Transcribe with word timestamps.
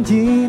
어 0.00 0.39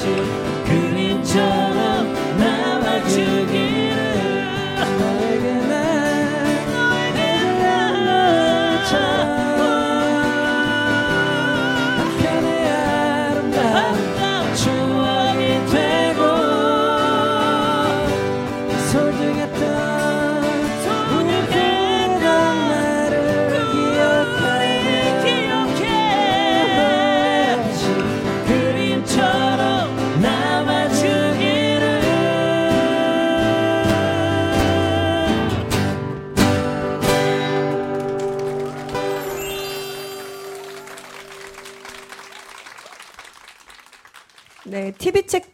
ship 0.00 0.49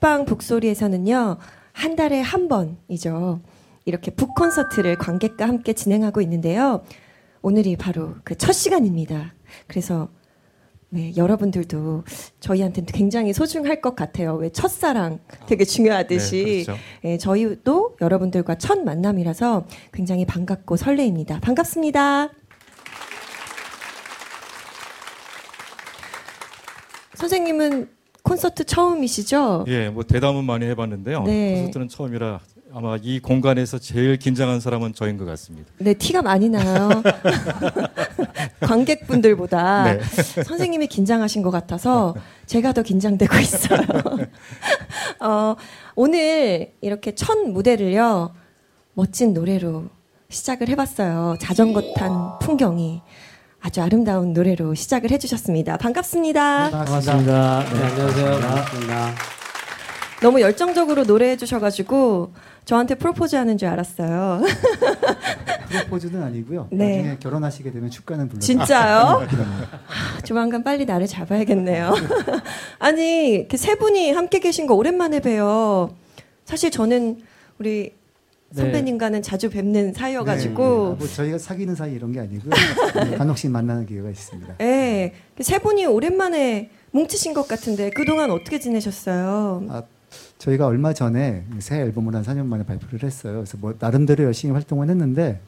책방 0.06 0.24
북소리에서는요, 0.24 1.36
한 1.72 1.96
달에 1.96 2.20
한 2.20 2.46
번이죠. 2.46 3.40
이렇게 3.86 4.12
북 4.12 4.36
콘서트를 4.36 4.96
관객과 4.98 5.48
함께 5.48 5.72
진행하고 5.72 6.20
있는데요. 6.20 6.84
오늘이 7.42 7.74
바로 7.76 8.14
그 8.22 8.36
첫 8.36 8.52
시간입니다. 8.52 9.34
그래서 9.66 10.08
네, 10.90 11.12
여러분들도 11.16 12.04
저희한테는 12.38 12.86
굉장히 12.86 13.32
소중할 13.32 13.80
것 13.80 13.96
같아요. 13.96 14.36
왜 14.36 14.48
첫사랑 14.50 15.18
되게 15.48 15.64
중요하듯이. 15.64 16.44
네, 16.44 16.64
그렇죠. 16.64 16.82
네, 17.02 17.18
저희도 17.18 17.96
여러분들과 18.00 18.54
첫 18.58 18.84
만남이라서 18.84 19.66
굉장히 19.92 20.24
반갑고 20.24 20.76
설레입니다. 20.76 21.40
반갑습니다. 21.40 22.30
선생님은 27.14 27.95
콘서트 28.26 28.64
처음이시죠? 28.64 29.64
예, 29.68 29.88
뭐 29.88 30.02
대담은 30.02 30.44
많이 30.44 30.66
해봤는데요. 30.66 31.22
네. 31.22 31.60
콘서트는 31.60 31.88
처음이라 31.88 32.40
아마 32.74 32.98
이 33.00 33.20
공간에서 33.20 33.78
제일 33.78 34.18
긴장한 34.18 34.58
사람은 34.58 34.94
저인 34.94 35.16
것 35.16 35.24
같습니다. 35.24 35.70
네, 35.78 35.94
티가 35.94 36.22
많이 36.22 36.48
나요. 36.48 36.90
관객분들보다 38.60 39.84
네. 39.94 40.00
선생님이 40.42 40.88
긴장하신 40.88 41.42
것 41.42 41.50
같아서 41.52 42.16
제가 42.46 42.72
더 42.72 42.82
긴장되고 42.82 43.36
있어요. 43.38 43.80
어, 45.20 45.54
오늘 45.94 46.72
이렇게 46.80 47.14
첫 47.14 47.38
무대를요, 47.38 48.34
멋진 48.94 49.32
노래로 49.32 49.84
시작을 50.28 50.68
해봤어요. 50.68 51.36
자전거 51.40 51.80
탄 51.94 52.38
풍경이. 52.40 53.02
아주 53.60 53.82
아름다운 53.82 54.32
노래로 54.32 54.74
시작을 54.74 55.10
해주셨습니다. 55.10 55.76
반갑습니다. 55.78 56.64
네, 56.66 56.70
반갑습니다. 56.70 57.64
네, 57.72 57.82
안녕하세요. 57.84 58.40
반갑습니다. 58.40 59.14
너무 60.22 60.40
열정적으로 60.40 61.04
노래해 61.04 61.36
주셔가지고 61.36 62.32
저한테 62.64 62.94
프로포즈 62.94 63.36
하는 63.36 63.58
줄 63.58 63.68
알았어요. 63.68 64.42
프로포즈는 65.68 66.22
아니고요. 66.22 66.68
네. 66.70 66.96
나중에 66.98 67.16
결혼하시게 67.18 67.72
되면 67.72 67.90
축가는 67.90 68.28
불러. 68.28 68.40
진짜요? 68.40 69.26
아, 69.28 70.20
조만간 70.22 70.62
빨리 70.62 70.84
나를 70.84 71.06
잡아야겠네요. 71.06 71.92
아니 72.78 73.30
이렇게 73.30 73.56
세 73.56 73.74
분이 73.76 74.12
함께 74.12 74.38
계신 74.38 74.66
거 74.66 74.74
오랜만에 74.74 75.20
봬요. 75.20 75.90
사실 76.44 76.70
저는 76.70 77.20
우리 77.58 77.82
네. 77.82 77.94
선배님과는 78.52 79.22
자주 79.22 79.50
뵙는 79.50 79.92
사이여가지고 79.92 80.62
네, 80.62 80.90
네. 80.90 80.96
뭐 80.98 81.08
저희가 81.08 81.38
사귀는 81.38 81.74
사이 81.74 81.92
이런 81.92 82.12
게 82.12 82.20
아니고 82.20 82.48
간혹씩 83.18 83.50
만나는 83.50 83.86
기회가 83.86 84.08
있습니다. 84.08 84.56
네, 84.58 85.14
세 85.40 85.58
분이 85.58 85.84
오랜만에 85.86 86.70
뭉치신 86.92 87.34
것 87.34 87.48
같은데 87.48 87.90
그동안 87.90 88.30
어떻게 88.30 88.60
지내셨어요? 88.60 89.66
아, 89.68 89.82
저희가 90.38 90.66
얼마 90.66 90.92
전에 90.94 91.44
새 91.58 91.80
앨범을 91.80 92.14
한 92.14 92.22
4년 92.22 92.46
만에 92.46 92.64
발표를 92.64 93.02
했어요. 93.02 93.34
그래서 93.34 93.58
뭐 93.58 93.74
나름대로 93.78 94.24
열심히 94.24 94.52
활동을 94.52 94.88
했는데 94.88 95.40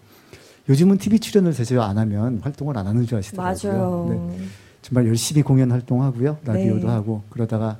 요즘은 0.68 0.98
TV 0.98 1.20
출연을 1.20 1.54
제대로 1.54 1.82
안 1.82 1.96
하면 1.96 2.40
활동을 2.42 2.76
안 2.76 2.86
하는 2.86 3.06
줄 3.06 3.18
아시더라고요. 3.18 3.72
맞아요. 3.72 4.28
네. 4.30 4.44
정말 4.82 5.06
열심히 5.06 5.42
공연 5.42 5.70
활동하고요, 5.70 6.38
라디오도 6.44 6.86
네. 6.86 6.92
하고 6.92 7.22
그러다가 7.30 7.78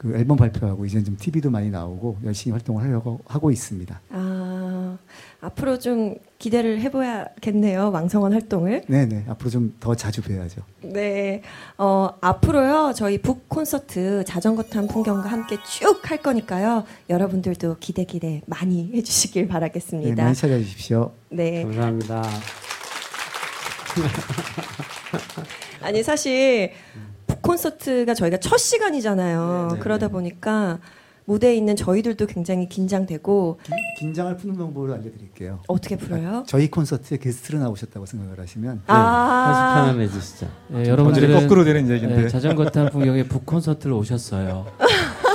그 0.00 0.16
앨범 0.16 0.38
발표하고 0.38 0.86
이제 0.86 1.04
좀 1.04 1.14
TV도 1.18 1.50
많이 1.50 1.68
나오고 1.68 2.20
열심히 2.24 2.52
활동을 2.52 2.82
하려고 2.82 3.20
하고 3.26 3.50
있습니다. 3.50 4.00
아, 4.08 4.96
앞으로 5.42 5.78
좀 5.78 6.14
기대를 6.38 6.80
해봐야겠네요. 6.80 7.90
왕성원 7.90 8.32
활동을. 8.32 8.84
네네. 8.88 9.26
앞으로 9.28 9.50
좀 9.50 9.74
더 9.78 9.94
자주 9.94 10.22
뵈야죠. 10.22 10.62
네. 10.84 11.42
어, 11.76 12.08
앞으로요, 12.22 12.94
저희 12.96 13.20
북 13.20 13.46
콘서트 13.50 14.24
자전거 14.24 14.62
탄 14.62 14.88
풍경과 14.88 15.28
함께 15.28 15.58
쭉 15.68 16.10
할 16.10 16.16
거니까요. 16.22 16.84
여러분들도 17.10 17.76
기대 17.78 18.04
기대 18.04 18.40
많이 18.46 18.90
해주시길 18.94 19.42
네, 19.42 19.48
바라겠습니다. 19.48 20.22
많이 20.24 20.34
찾아주십시오. 20.34 21.12
네. 21.28 21.62
감사합니다. 21.64 22.22
아니, 25.82 26.02
사실 26.02 26.72
북 26.94 27.09
콘서트가 27.50 28.14
저희가 28.14 28.36
첫 28.38 28.56
시간이잖아요. 28.58 29.68
네, 29.70 29.74
네, 29.76 29.80
그러다 29.80 30.06
네. 30.06 30.12
보니까 30.12 30.78
무대에 31.24 31.54
있는 31.54 31.76
저희들도 31.76 32.26
굉장히 32.26 32.68
긴장되고 32.68 33.58
기- 33.62 33.72
긴장을 33.98 34.36
푸는 34.36 34.56
방법을 34.56 34.92
알려드릴게요. 34.94 35.60
어떻게 35.68 35.96
풀어요? 35.96 36.44
저희 36.46 36.70
콘서트에 36.70 37.18
게스트로 37.18 37.58
나오셨다고 37.58 38.06
생각을 38.06 38.40
하시면 38.40 38.82
아, 38.86 39.76
다시 39.76 39.92
편안해 39.92 40.08
주시죠. 40.08 40.48
네, 40.68 40.88
여러분들은 40.88 41.40
거꾸로 41.40 41.64
되는 41.64 41.88
얘기인데. 41.90 42.22
네, 42.22 42.28
자전거 42.28 42.64
탄 42.70 42.88
풍경에 42.90 43.24
북 43.24 43.44
콘서트를 43.46 43.92
오셨어요. 43.94 44.66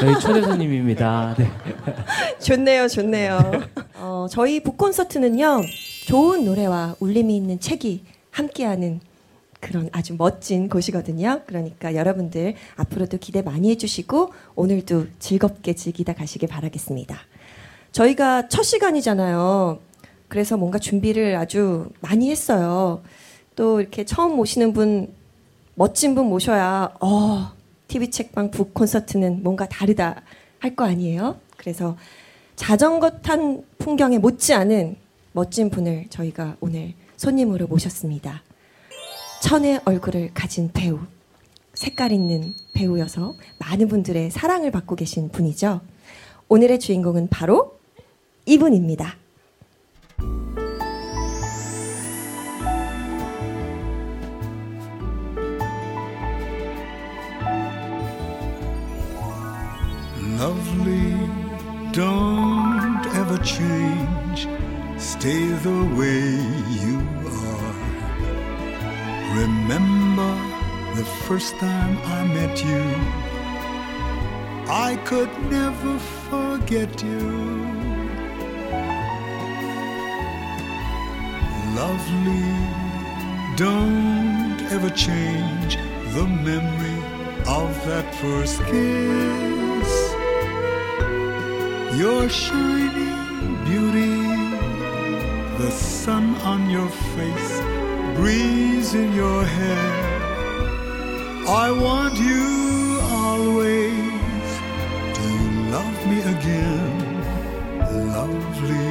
저희 0.01 0.19
초대 0.19 0.41
손님입니다. 0.41 1.35
네. 1.37 1.49
좋네요, 2.39 2.87
좋네요. 2.89 3.39
어, 3.95 4.27
저희 4.29 4.61
북 4.61 4.77
콘서트는요, 4.77 5.61
좋은 6.07 6.43
노래와 6.45 6.95
울림이 6.99 7.35
있는 7.37 7.59
책이 7.59 8.03
함께하는 8.31 8.99
그런 9.59 9.89
아주 9.91 10.15
멋진 10.17 10.69
곳이거든요. 10.69 11.41
그러니까 11.47 11.95
여러분들 11.95 12.55
앞으로도 12.75 13.17
기대 13.17 13.41
많이 13.41 13.69
해주시고 13.71 14.31
오늘도 14.55 15.07
즐겁게 15.19 15.73
즐기다 15.73 16.13
가시길 16.13 16.47
바라겠습니다. 16.49 17.17
저희가 17.91 18.47
첫 18.49 18.63
시간이잖아요. 18.63 19.79
그래서 20.27 20.57
뭔가 20.57 20.77
준비를 20.79 21.35
아주 21.37 21.89
많이 22.01 22.29
했어요. 22.29 23.01
또 23.55 23.79
이렇게 23.79 24.03
처음 24.05 24.35
모시는 24.35 24.73
분, 24.73 25.13
멋진 25.75 26.13
분 26.15 26.25
모셔야, 26.27 26.93
어, 26.99 27.51
TV 27.87 28.11
책방 28.11 28.51
북 28.51 28.73
콘서트는 28.73 29.43
뭔가 29.43 29.67
다르다 29.67 30.21
할 30.59 30.75
거 30.75 30.83
아니에요? 30.83 31.39
그래서 31.57 31.95
자전거 32.55 33.11
탄 33.21 33.63
풍경에 33.77 34.17
못지 34.17 34.53
않은 34.53 34.95
멋진 35.31 35.69
분을 35.69 36.07
저희가 36.09 36.57
오늘 36.59 36.93
손님으로 37.17 37.67
모셨습니다. 37.67 38.41
천의 39.41 39.81
얼굴을 39.85 40.31
가진 40.33 40.71
배우, 40.71 40.99
색깔 41.73 42.11
있는 42.11 42.55
배우여서 42.73 43.35
많은 43.59 43.87
분들의 43.87 44.31
사랑을 44.31 44.71
받고 44.71 44.95
계신 44.95 45.29
분이죠. 45.29 45.81
오늘의 46.47 46.79
주인공은 46.79 47.29
바로 47.29 47.79
이분입니다. 48.45 49.17
Remember 69.35 70.33
the 70.95 71.03
first 71.27 71.55
time 71.57 71.97
I 72.05 72.23
met 72.23 72.63
you. 72.63 72.83
I 74.69 74.95
could 75.03 75.29
never 75.51 75.99
forget 76.29 77.03
you. 77.03 77.27
Lovely, 81.75 82.47
don't 83.57 84.57
ever 84.71 84.89
change 84.91 85.75
the 86.15 86.25
memory 86.25 86.99
of 87.45 87.69
that 87.87 88.07
first 88.15 88.59
kiss. 88.71 89.91
Your 91.99 92.29
shining 92.29 93.55
beauty, 93.65 94.15
the 95.57 95.71
sun 95.71 96.35
on 96.37 96.69
your 96.69 96.87
face, 96.87 97.74
breeze 98.14 98.94
in 98.94 99.12
your 99.14 99.44
hair. 99.44 100.10
I 101.46 101.70
want 101.70 102.14
you 102.18 103.00
always 103.02 104.48
to 105.18 105.26
love 105.74 106.06
me 106.06 106.18
again, 106.34 107.22
lovely. 108.14 108.90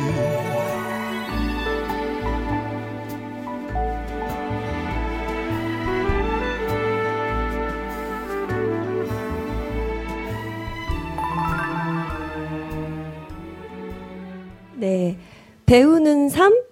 네. 14.79 15.18
배우는 15.65 16.29
삶, 16.29 16.51
배우의 16.51 16.62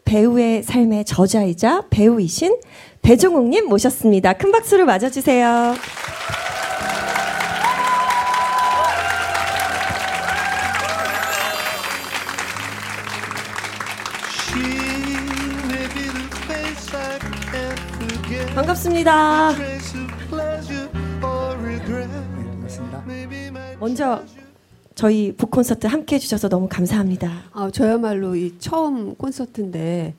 삶의 0.73 1.05
저자이자 1.05 1.85
배우이신 1.91 2.57
배종욱님 3.03 3.69
모셨습니다. 3.69 4.33
큰 4.33 4.51
박수로 4.53 4.87
맞아주세요. 4.87 5.75
반갑습니다. 18.55 19.53
네, 19.53 19.79
반갑습니다. 22.45 23.05
먼저 23.79 24.23
저희 24.95 25.33
북 25.33 25.51
콘서트 25.51 25.87
함께 25.87 26.17
해주셔서 26.17 26.49
너무 26.49 26.69
감사합니다. 26.69 27.45
아, 27.53 27.71
저야말로 27.73 28.37
이 28.37 28.55
처음 28.59 29.15
콘서트인데 29.15 30.15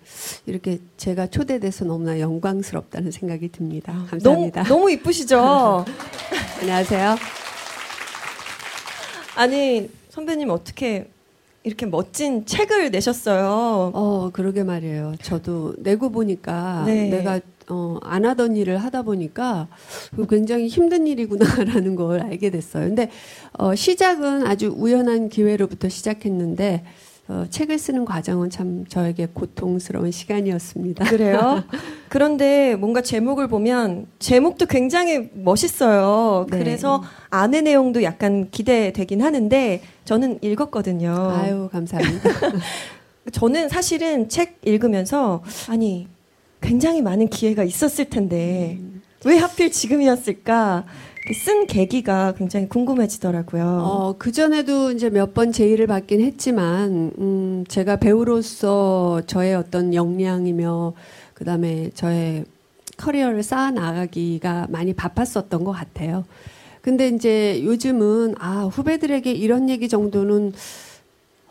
이렇게 0.46 0.80
제가 0.98 1.27
초대돼서 1.27 1.86
너무나 1.86 2.20
영광스럽다는 2.20 3.12
생각이 3.12 3.50
듭니다. 3.51 3.94
너무 3.94 4.08
감사합니다. 4.10 4.63
너무 4.63 4.92
이쁘시죠? 4.92 5.86
안녕하세요. 6.62 7.15
아니 9.36 9.89
선배님 10.10 10.50
어떻게 10.50 11.08
이렇게 11.63 11.86
멋진 11.86 12.46
책을 12.46 12.92
내셨어요? 12.92 13.92
어, 13.94 14.30
그러게 14.34 14.63
말이에요. 14.63 15.15
저도 15.22 15.75
내고 15.77 16.10
보니까 16.10 16.84
네. 16.86 17.10
내가 17.10 17.39
어, 17.70 17.98
안 18.01 18.25
하던 18.25 18.55
일을 18.55 18.77
하다 18.77 19.03
보니까 19.03 19.67
굉장히 20.29 20.67
힘든 20.67 21.08
일이구나라는 21.08 21.96
걸 21.96 22.22
알게 22.22 22.50
됐어요. 22.50 22.88
근데 22.88 23.10
어, 23.53 23.75
시작은 23.75 24.46
아주 24.46 24.74
우연한 24.75 25.29
기회로부터 25.29 25.89
시작했는데 25.89 26.84
어, 27.29 27.46
책을 27.50 27.79
쓰는 27.79 28.03
과정은 28.03 28.50
참 28.50 28.86
저에게 28.88 29.27
고통스러운 29.34 30.12
시간이었습니다. 30.12 31.05
그래요? 31.05 31.63
그런데 32.10 32.75
뭔가 32.75 33.01
제목을 33.01 33.48
보면 33.48 34.08
제목도 34.20 34.65
굉장히 34.65 35.29
멋있어요. 35.34 36.48
네. 36.51 36.60
그래서 36.60 37.01
안의 37.29 37.62
내용도 37.62 38.03
약간 38.03 38.50
기대되긴 38.51 39.22
하는데 39.22 39.82
저는 40.03 40.39
읽었거든요. 40.41 41.32
아유, 41.32 41.70
감사합니다. 41.72 42.29
저는 43.32 43.70
사실은 43.70 44.27
책 44.27 44.60
읽으면서 44.65 45.41
아니 45.70 46.08
굉장히 46.63 47.01
많은 47.01 47.27
기회가 47.27 47.63
있었을 47.63 48.05
텐데 48.10 48.79
왜 49.25 49.38
하필 49.38 49.72
지금이었을까 49.72 50.86
그쓴 51.27 51.67
계기가 51.67 52.34
굉장히 52.38 52.67
궁금해지더라고요. 52.67 53.63
어, 53.65 54.15
그전에도 54.17 54.91
이제 54.91 55.10
몇 55.10 55.34
번 55.34 55.53
제의를 55.53 55.88
받긴 55.88 56.20
했지만, 56.20 57.13
음, 57.17 57.63
제가 57.70 57.96
배우로서 57.96 59.22
저의 59.25 59.55
어떤 59.55 59.93
역량이며, 59.93 60.91
그 61.34 61.46
다음에 61.46 61.91
저의 61.93 62.43
커리어를 62.98 63.41
쌓아 63.41 63.72
나가기가 63.72 64.67
많이 64.70 64.93
바빴었던 64.93 65.63
것 65.63 65.72
같아요. 65.72 66.25
근데 66.82 67.08
이제 67.08 67.63
요즘은, 67.63 68.36
아, 68.39 68.63
후배들에게 68.65 69.32
이런 69.32 69.70
얘기 69.70 69.88
정도는, 69.88 70.51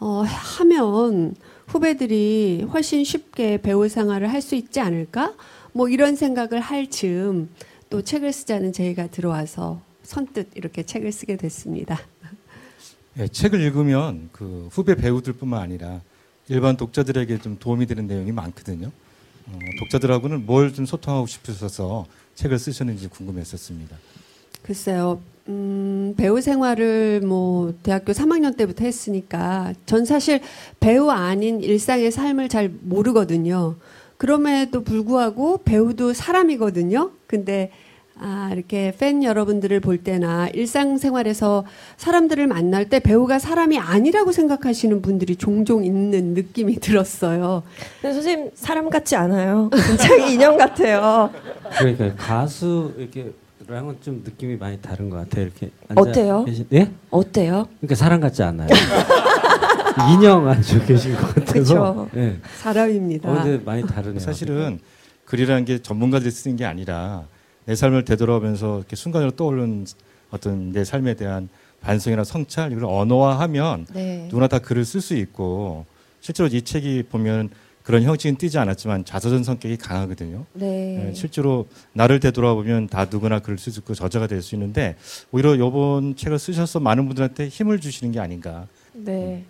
어, 0.00 0.22
하면 0.58 1.34
후배들이 1.66 2.66
훨씬 2.72 3.04
쉽게 3.04 3.58
배우 3.62 3.88
생활을 3.88 4.30
할 4.32 4.42
수 4.42 4.54
있지 4.54 4.80
않을까? 4.80 5.34
뭐 5.72 5.88
이런 5.88 6.16
생각을 6.16 6.60
할 6.60 6.90
즈음 6.90 7.48
또 7.90 8.02
책을 8.02 8.32
쓰자는 8.32 8.72
제의가 8.72 9.06
들어와서 9.08 9.80
선뜻 10.02 10.48
이렇게 10.54 10.82
책을 10.82 11.12
쓰게 11.12 11.36
됐습니다. 11.36 12.00
예, 13.18 13.28
책을 13.28 13.60
읽으면 13.60 14.30
그 14.32 14.68
후배 14.72 14.94
배우들뿐만 14.94 15.60
아니라 15.60 16.00
일반 16.48 16.76
독자들에게 16.76 17.38
좀 17.38 17.56
도움이 17.58 17.86
되는 17.86 18.06
내용이 18.06 18.32
많거든요. 18.32 18.90
어, 19.46 19.58
독자들하고는 19.80 20.46
뭘 20.46 20.72
좀 20.72 20.86
소통하고 20.86 21.26
싶으셔서 21.26 22.06
책을 22.34 22.58
쓰셨는지 22.58 23.08
궁금했었습니다. 23.08 23.96
글쎄요. 24.62 25.20
음, 25.48 26.14
배우 26.16 26.40
생활을 26.40 27.20
뭐 27.20 27.74
대학교 27.82 28.12
3학년 28.12 28.56
때부터 28.56 28.84
했으니까 28.84 29.72
전 29.86 30.04
사실 30.04 30.40
배우 30.78 31.10
아닌 31.10 31.60
일상의 31.60 32.10
삶을 32.10 32.48
잘 32.48 32.70
모르거든요. 32.82 33.76
그럼에도 34.16 34.84
불구하고 34.84 35.58
배우도 35.64 36.12
사람이거든요. 36.12 37.10
근데 37.26 37.70
아, 38.24 38.50
이렇게 38.52 38.94
팬 38.96 39.24
여러분들을 39.24 39.80
볼 39.80 39.98
때나 39.98 40.48
일상생활에서 40.48 41.64
사람들을 41.96 42.46
만날 42.46 42.88
때 42.88 43.00
배우가 43.00 43.40
사람이 43.40 43.78
아니라고 43.78 44.30
생각하시는 44.30 45.02
분들이 45.02 45.34
종종 45.34 45.84
있는 45.84 46.34
느낌이 46.34 46.76
들었어요. 46.78 47.64
근데 48.00 48.14
선생님 48.14 48.50
사람 48.54 48.90
같지 48.90 49.16
않아요. 49.16 49.70
굉장히 49.72 50.34
인형 50.34 50.56
같아요. 50.56 51.30
그러니까 51.78 52.14
가수 52.14 52.92
이렇게 52.96 53.32
랑은 53.66 53.96
좀 54.00 54.22
느낌이 54.24 54.56
많이 54.56 54.80
다른 54.80 55.10
것 55.10 55.16
같아요. 55.16 55.44
이렇게 55.46 55.70
어때요? 55.94 56.44
계신, 56.44 56.66
예? 56.72 56.90
어때요? 57.10 57.68
그러니까 57.80 57.94
사람 57.94 58.20
같지 58.20 58.42
않아요. 58.42 58.68
인형 60.12 60.48
앉아 60.48 60.84
계신 60.84 61.14
것 61.14 61.34
같아서. 61.34 62.08
예. 62.16 62.38
사람입니다. 62.60 63.30
어, 63.30 63.42
근데 63.42 63.62
많이 63.64 63.86
다르네요. 63.86 64.18
사실은 64.20 64.80
글이라는 65.26 65.64
게 65.64 65.78
전문가들이 65.80 66.30
쓰는 66.30 66.56
게 66.56 66.64
아니라 66.64 67.26
내 67.64 67.74
삶을 67.74 68.04
되돌아보면서 68.04 68.78
이렇게 68.78 68.96
순간으로 68.96 69.32
떠오르는 69.32 69.86
어떤 70.30 70.72
내 70.72 70.84
삶에 70.84 71.14
대한 71.14 71.48
반성이나 71.80 72.24
성찰 72.24 72.72
이걸 72.72 72.84
언어화하면 72.84 73.86
네. 73.92 74.24
누구나 74.28 74.48
다 74.48 74.58
글을 74.58 74.84
쓸 74.84 75.00
수 75.00 75.14
있고 75.16 75.84
실제로 76.20 76.48
이 76.48 76.62
책이 76.62 77.04
보면 77.10 77.50
그런 77.82 78.02
형식은 78.02 78.36
띄지 78.36 78.58
않았지만 78.58 79.04
자서전 79.04 79.42
성격이 79.44 79.76
강하거든요. 79.76 80.44
네. 80.54 81.08
예, 81.08 81.14
실제로 81.14 81.66
나를 81.92 82.20
되돌아보면 82.20 82.88
다 82.88 83.06
누구나 83.10 83.40
글을 83.40 83.58
쓸 83.58 83.72
수 83.72 83.80
있고 83.80 83.94
저자가 83.94 84.26
될 84.26 84.42
수 84.42 84.54
있는데 84.54 84.96
오히려 85.32 85.54
이번 85.54 86.16
책을 86.16 86.38
쓰셔서 86.38 86.80
많은 86.80 87.06
분들한테 87.06 87.48
힘을 87.48 87.80
주시는 87.80 88.12
게 88.12 88.20
아닌가. 88.20 88.66
네. 88.92 89.44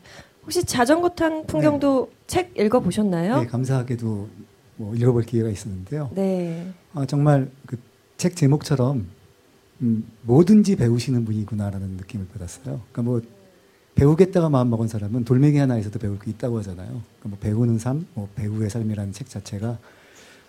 혹시 0.45 0.65
자전거 0.65 1.09
탄 1.11 1.47
풍경도 1.47 2.11
책 2.27 2.53
읽어 2.59 2.81
보셨나요? 2.81 3.41
네, 3.41 3.47
감사하게도 3.47 4.29
뭐 4.77 4.95
읽어볼 4.95 5.23
기회가 5.25 5.49
있었는데요. 5.51 6.11
네. 6.15 6.67
아, 6.95 7.05
정말 7.07 7.51
그 7.67 7.79
책 8.19 8.37
제목처럼 8.37 9.09
음, 9.81 10.05
뭐든지 10.23 10.77
배우시는 10.77 11.25
분이구나라는 11.25 11.97
느낌을 11.97 12.29
받았어요. 12.33 12.81
그러니까 12.93 13.03
뭐 13.03 13.21
배우겠다가 14.03 14.49
마음 14.49 14.69
먹은 14.71 14.89
사람은 14.89 15.25
돌멩이 15.25 15.59
하나에서도 15.59 15.97
배울 16.01 16.19
게 16.19 16.31
있다고 16.33 16.59
하잖아요. 16.59 16.89
그러니까 16.89 17.29
뭐 17.29 17.39
배우는 17.39 17.79
삶, 17.79 18.05
뭐 18.15 18.29
배우의 18.35 18.69
삶이라는 18.69 19.13
책 19.13 19.29
자체가 19.29 19.79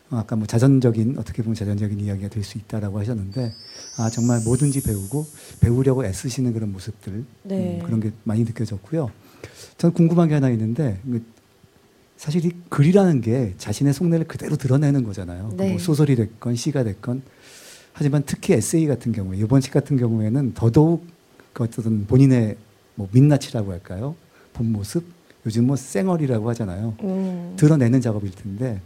어, 0.09 0.17
아까 0.17 0.35
뭐 0.35 0.47
자전적인 0.47 1.17
어떻게 1.19 1.43
보면 1.43 1.53
자전적인 1.55 1.99
이야기가 1.99 2.29
될 2.29 2.43
수 2.43 2.57
있다라고 2.57 2.99
하셨는데 2.99 3.53
아 3.97 4.09
정말 4.09 4.41
뭐든지 4.43 4.81
배우고 4.81 5.25
배우려고 5.61 6.03
애쓰시는 6.03 6.53
그런 6.53 6.71
모습들 6.71 7.23
네. 7.43 7.79
음, 7.79 7.85
그런 7.85 7.99
게 7.99 8.11
많이 8.23 8.43
느껴졌고요. 8.43 9.11
저는 9.77 9.93
궁금한 9.93 10.29
게 10.29 10.33
하나 10.33 10.49
있는데 10.49 10.99
그 11.05 11.23
사실 12.17 12.45
이 12.45 12.51
글이라는 12.69 13.21
게 13.21 13.53
자신의 13.59 13.93
속내를 13.93 14.27
그대로 14.27 14.55
드러내는 14.55 15.03
거잖아요. 15.03 15.53
네. 15.55 15.69
뭐 15.69 15.79
소설이 15.79 16.15
됐건 16.15 16.55
시가 16.55 16.83
됐건 16.83 17.21
하지만 17.93 18.23
특히 18.25 18.55
에세이 18.55 18.87
같은 18.87 19.11
경우에 19.11 19.37
이번 19.37 19.61
책 19.61 19.73
같은 19.73 19.95
경우에는 19.97 20.55
더더욱 20.55 21.05
그 21.53 21.63
어떤 21.63 22.07
본인의 22.07 22.57
뭐 22.95 23.07
민낯이라고 23.11 23.71
할까요? 23.71 24.15
본 24.53 24.71
모습 24.71 25.03
요즘 25.45 25.67
뭐 25.67 25.75
쌩얼이라고 25.75 26.49
하잖아요. 26.51 26.95
음. 27.03 27.53
드러내는 27.57 28.01
작업일 28.01 28.31
텐데 28.31 28.79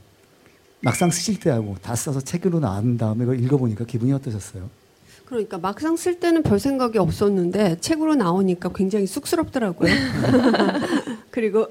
막상 0.82 1.10
쓰실 1.12 1.40
때하고 1.40 1.76
다 1.82 1.96
써서 1.96 2.20
책으로 2.22 2.60
나온 2.60 2.98
다음에 2.98 3.26
그걸 3.26 3.40
읽어보니까 3.44 3.86
기분이 3.86 4.12
어떠셨어요? 4.14 4.70
그러니까 5.26 5.58
막상 5.58 5.98
쓸 5.98 6.20
때는 6.22 6.42
별 6.42 6.58
생각이 6.58 6.98
없었는데 6.98 7.80
책으로 7.82 8.16
나오니까 8.16 8.70
굉장히 8.74 9.06
쑥스럽더라고요. 9.08 9.92
그리고 11.30 11.68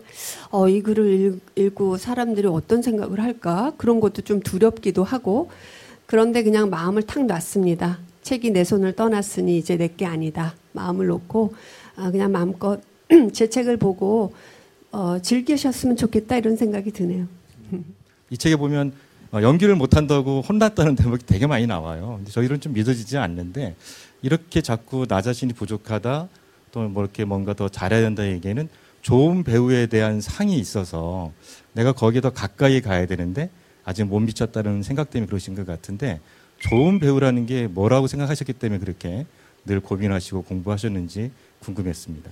어, 0.51 0.69
이 0.69 0.83
글을 0.83 1.41
읽, 1.57 1.75
고 1.75 1.97
사람들이 1.97 2.47
어떤 2.49 2.83
생각을 2.83 3.21
할까 3.21 3.73
그런 3.79 4.01
것도 4.01 4.23
좀 4.23 4.41
두렵기도 4.41 5.05
하고 5.05 5.51
그런데 6.07 6.43
그냥 6.43 6.71
마음을 6.71 7.03
탁 7.03 7.25
놨습니다. 7.25 7.99
책이 8.23 8.51
내 8.51 8.63
손을 8.65 8.93
떠났으니 8.95 9.57
이제 9.59 9.77
내 9.77 9.89
게 9.89 10.05
아니다. 10.07 10.55
마음을 10.73 11.07
놓고 11.07 11.55
아, 11.55 11.86
그냥 11.97 12.33
마음껏 12.33 12.81
제 13.33 13.49
책을 13.49 13.77
보고 13.77 14.35
어, 14.93 15.19
즐기셨으면 15.21 15.97
좋겠다 15.97 16.37
이런 16.37 16.57
생각이 16.57 16.91
드네요. 16.91 17.27
이 18.31 18.39
책에 18.39 18.57
보면 18.57 18.93
어, 19.33 19.43
연기를 19.43 19.75
못한다고 19.75 20.41
혼났다는 20.43 20.97
대목이 20.97 21.27
되게 21.27 21.47
많이 21.47 21.67
나와요. 21.67 22.15
근데 22.19 22.31
저희는 22.31 22.61
좀 22.61 22.73
믿어지지 22.73 23.19
않는데 23.19 23.75
이렇게 24.23 24.61
자꾸 24.61 25.07
나 25.07 25.21
자신이 25.21 25.53
부족하다 25.53 26.29
또뭐 26.73 27.03
이렇게 27.03 27.25
뭔가 27.25 27.55
더 27.55 27.69
잘해야 27.69 28.01
된다 28.01 28.27
얘기에는 28.27 28.69
좋은 29.03 29.45
배우에 29.45 29.87
대한 29.87 30.21
상이 30.21 30.59
있어서 30.59 31.33
내가 31.73 31.93
거기에 31.93 32.21
더 32.21 32.31
가까이 32.31 32.81
가야 32.81 33.07
되는데 33.07 33.51
아직 33.85 34.05
못 34.05 34.19
미쳤다는 34.21 34.83
생각 34.83 35.11
때문에 35.11 35.29
그러신 35.29 35.55
것 35.55 35.65
같은데 35.65 36.21
좋은 36.59 36.99
배우라는 36.99 37.47
게 37.47 37.67
뭐라고 37.69 38.07
생각하셨기 38.07 38.55
때문에 38.55 38.81
그렇게 38.81 39.27
늘 39.65 39.81
고민하시고 39.81 40.43
공부하셨는지 40.43 41.31
궁금했습니다. 41.61 42.31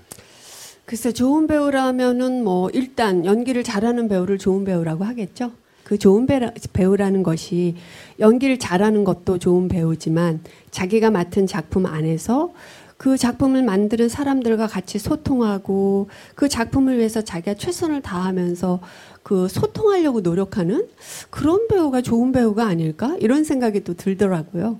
글쎄 0.85 1.13
좋은 1.13 1.47
배우라면은 1.47 2.45
뭐 2.45 2.69
일단 2.71 3.25
연기를 3.25 3.63
잘하는 3.65 4.09
배우를 4.09 4.39
좋은 4.39 4.65
배우라고 4.65 5.05
하겠죠. 5.05 5.53
그 5.83 5.99
좋은 5.99 6.27
배우라는 6.73 7.23
것이 7.23 7.77
연기를 8.19 8.59
잘하는 8.59 9.05
것도 9.05 9.39
좋은 9.39 9.69
배우지만 9.69 10.41
자기가 10.71 11.11
맡은 11.11 11.47
작품 11.47 11.87
안에서 11.87 12.53
그 12.97 13.19
작품을 13.19 13.63
만드는 13.63 14.09
사람들과 14.09 14.67
같이 14.67 14.99
소통하고 14.99 16.09
그 16.35 16.49
작품을 16.49 16.97
위해서 16.99 17.23
자기가 17.23 17.55
최선을 17.55 18.01
다하면서 18.03 18.81
그 19.23 19.49
소통하려고 19.49 20.21
노력하는 20.21 20.89
그런 21.29 21.67
배우가 21.69 22.01
좋은 22.03 22.33
배우가 22.33 22.67
아닐까 22.67 23.17
이런 23.21 23.45
생각이 23.45 23.85
또 23.85 23.95
들더라고요. 23.95 24.79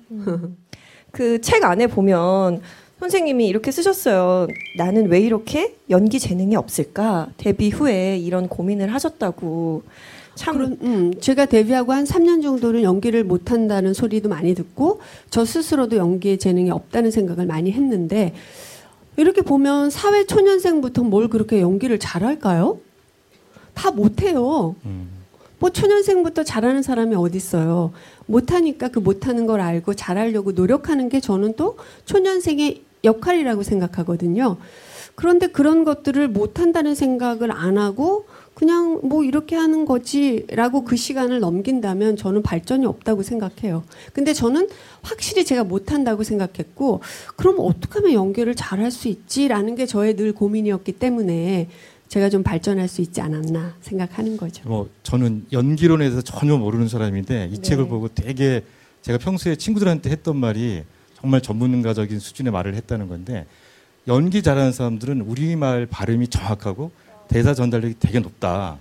그 1.11 1.39
책 1.41 1.65
안에 1.65 1.87
보면 1.87 2.61
선생님이 3.05 3.47
이렇게 3.49 3.71
쓰셨어요. 3.71 4.47
나는 4.79 5.09
왜 5.11 5.21
이렇게 5.21 5.77
연기 5.91 6.19
재능이 6.19 6.57
없을까? 6.57 7.29
데뷔 7.37 7.69
후에 7.69 8.17
이런 8.17 8.49
고민을 8.49 8.95
하셨다고. 8.95 9.83
참 10.35 10.57
그런, 10.57 10.79
음, 10.81 11.13
제가 11.21 11.45
데뷔하고 11.45 11.93
한 11.93 12.05
3년 12.05 12.43
정도는 12.43 12.83
연기를 12.83 13.23
못 13.23 13.51
한다는 13.51 13.93
소리도 13.93 14.31
많이 14.31 14.55
듣고 14.55 15.01
저 15.29 15.45
스스로도 15.45 15.97
연기에 15.97 16.39
재능이 16.39 16.71
없다는 16.71 17.11
생각을 17.11 17.45
많이 17.45 17.73
했는데 17.73 18.33
이렇게 19.19 19.43
보면 19.43 19.91
사회 19.91 20.25
초년생부터 20.25 21.03
뭘 21.03 21.29
그렇게 21.29 21.61
연기를 21.61 21.99
잘할까요? 21.99 22.79
다 23.75 23.91
못해요. 23.91 24.77
음. 24.87 25.11
뭐 25.59 25.69
초년생부터 25.69 26.43
잘하는 26.43 26.83
사람이 26.83 27.15
어디 27.17 27.37
있어요? 27.37 27.93
못하니까 28.27 28.89
그 28.89 28.99
못하는 28.99 29.47
걸 29.47 29.61
알고 29.61 29.93
잘하려고 29.93 30.53
노력하는 30.53 31.11
게 31.11 31.21
저는 31.21 31.55
또 31.57 31.77
초년생의 32.07 32.83
역할이라고 33.05 33.63
생각하거든요. 33.63 34.57
그런데 35.15 35.47
그런 35.47 35.85
것들을 35.85 36.29
못한다는 36.29 36.95
생각을 36.95 37.53
안 37.53 37.79
하고 37.79 38.27
그냥 38.55 39.01
뭐 39.03 39.25
이렇게 39.25 39.57
하는 39.57 39.85
거지라고 39.85 40.85
그 40.85 40.97
시간을 40.97 41.41
넘긴다면 41.41 42.17
저는 42.17 42.43
발전이 42.43 42.87
없다고 42.87 43.23
생각해요. 43.23 43.85
근데 44.13 44.33
저는 44.33 44.69
확실히 45.03 45.45
제가 45.45 45.65
못한다고 45.65 46.23
생각했고 46.23 47.01
그럼 47.37 47.57
어떻게 47.59 47.99
하면 47.99 48.13
연기를 48.13 48.55
잘할 48.55 48.91
수 48.91 49.09
있지라는 49.09 49.75
게 49.75 49.87
저의 49.87 50.15
늘 50.17 50.33
고민이었기 50.33 50.93
때문에 50.93 51.69
제가 52.09 52.31
좀 52.31 52.45
발전할 52.45 52.87
수 52.87 53.01
있지 53.01 53.21
않았나 53.21 53.75
생각하는 53.81 54.37
거죠. 54.37 54.69
뭐 54.69 54.89
저는 55.03 55.47
연기론에 55.51 56.05
대해서 56.05 56.23
전혀 56.23 56.57
모르는 56.57 56.87
사람인데 56.87 57.49
이 57.53 57.57
네. 57.57 57.63
책을 57.63 57.89
보고 57.89 58.09
되게 58.09 58.63
제가 59.03 59.19
평소에 59.19 59.57
친구들한테 59.57 60.11
했던 60.11 60.37
말이 60.37 60.85
정말 61.25 61.41
전문가적인 61.41 62.19
수준의 62.19 62.53
말을 62.53 62.75
했다는 62.75 63.09
건데 63.09 63.47
연기 64.07 64.43
잘하는 64.43 64.73
사람들은 64.73 65.23
우리말 65.23 65.87
발음이 65.87 66.29
정확하고 66.29 66.91
대사 67.29 67.55
전달력이 67.55 67.95
되게 67.99 68.21
높다 68.21 68.77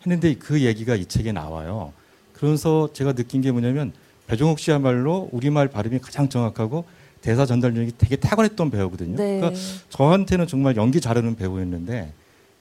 했는데 0.00 0.34
그 0.34 0.62
얘기가 0.62 0.96
이 0.96 1.04
책에 1.04 1.32
나와요. 1.32 1.92
그러면서 2.32 2.88
제가 2.94 3.12
느낀 3.12 3.42
게 3.42 3.52
뭐냐면 3.52 3.92
배종욱 4.26 4.58
씨야말로 4.58 5.28
우리말 5.32 5.68
발음이 5.68 5.98
가장 5.98 6.30
정확하고 6.30 6.86
대사 7.20 7.44
전달력이 7.44 7.92
되게 7.98 8.16
탁월했던 8.16 8.70
배우거든요. 8.70 9.16
네. 9.16 9.36
그러니까 9.38 9.60
저한테는 9.90 10.46
정말 10.46 10.76
연기 10.76 10.98
잘하는 10.98 11.36
배우였는데 11.36 12.10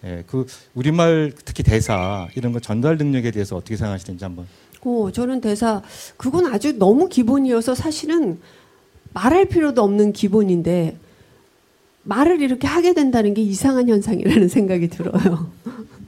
예, 0.03 0.23
그 0.27 0.45
우리말 0.73 1.31
특히 1.45 1.63
대사 1.63 2.27
이런 2.35 2.51
거 2.51 2.59
전달 2.59 2.97
능력에 2.97 3.31
대해서 3.31 3.55
어떻게 3.55 3.77
생각하시는지 3.77 4.25
한번. 4.25 4.45
어, 4.83 5.09
저는 5.11 5.39
대사 5.39 5.81
그건 6.17 6.47
아주 6.47 6.77
너무 6.77 7.07
기본이어서 7.07 7.75
사실은 7.75 8.41
말할 9.13 9.45
필요도 9.45 9.81
없는 9.81 10.13
기본인데 10.13 10.97
말을 12.03 12.41
이렇게 12.41 12.67
하게 12.67 12.93
된다는 12.93 13.33
게 13.33 13.41
이상한 13.41 13.87
현상이라는 13.89 14.47
생각이 14.49 14.87
들어요. 14.87 15.49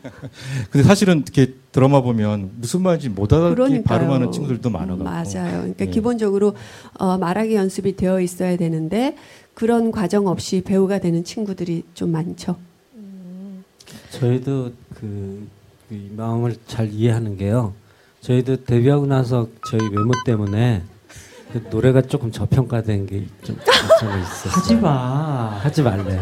근데 0.70 0.86
사실은 0.86 1.24
이렇게 1.26 1.54
드라마 1.72 2.02
보면 2.02 2.52
무슨 2.60 2.82
말인지 2.82 3.10
못 3.10 3.32
알아듣게. 3.32 3.84
발음하는 3.84 4.32
친구들도 4.32 4.70
많아가지고. 4.70 5.04
맞아요. 5.40 5.58
그러니까 5.60 5.86
예. 5.86 5.90
기본적으로 5.90 6.56
어, 6.98 7.18
말하기 7.18 7.56
연습이 7.56 7.96
되어 7.96 8.20
있어야 8.20 8.58
되는데 8.58 9.16
그런 9.54 9.92
과정 9.92 10.28
없이 10.28 10.62
배우가 10.62 11.00
되는 11.00 11.24
친구들이 11.24 11.84
좀 11.94 12.12
많죠. 12.12 12.58
저희도 14.12 14.72
그, 14.96 15.48
그이 15.90 16.10
마음을 16.16 16.56
잘 16.68 16.92
이해하는 16.92 17.38
게요. 17.38 17.74
저희도 18.22 18.66
데뷔하고 18.66 19.06
나서 19.06 19.48
저희 19.70 19.82
외모 19.90 20.12
때문에 20.26 20.82
그 20.86 20.93
노래가 21.60 22.02
조금 22.02 22.32
저평가된 22.32 23.06
게좀 23.06 23.58
있었어요. 23.58 24.52
하지 24.52 24.76
마. 24.76 25.60
하지 25.62 25.82
말래. 25.82 26.22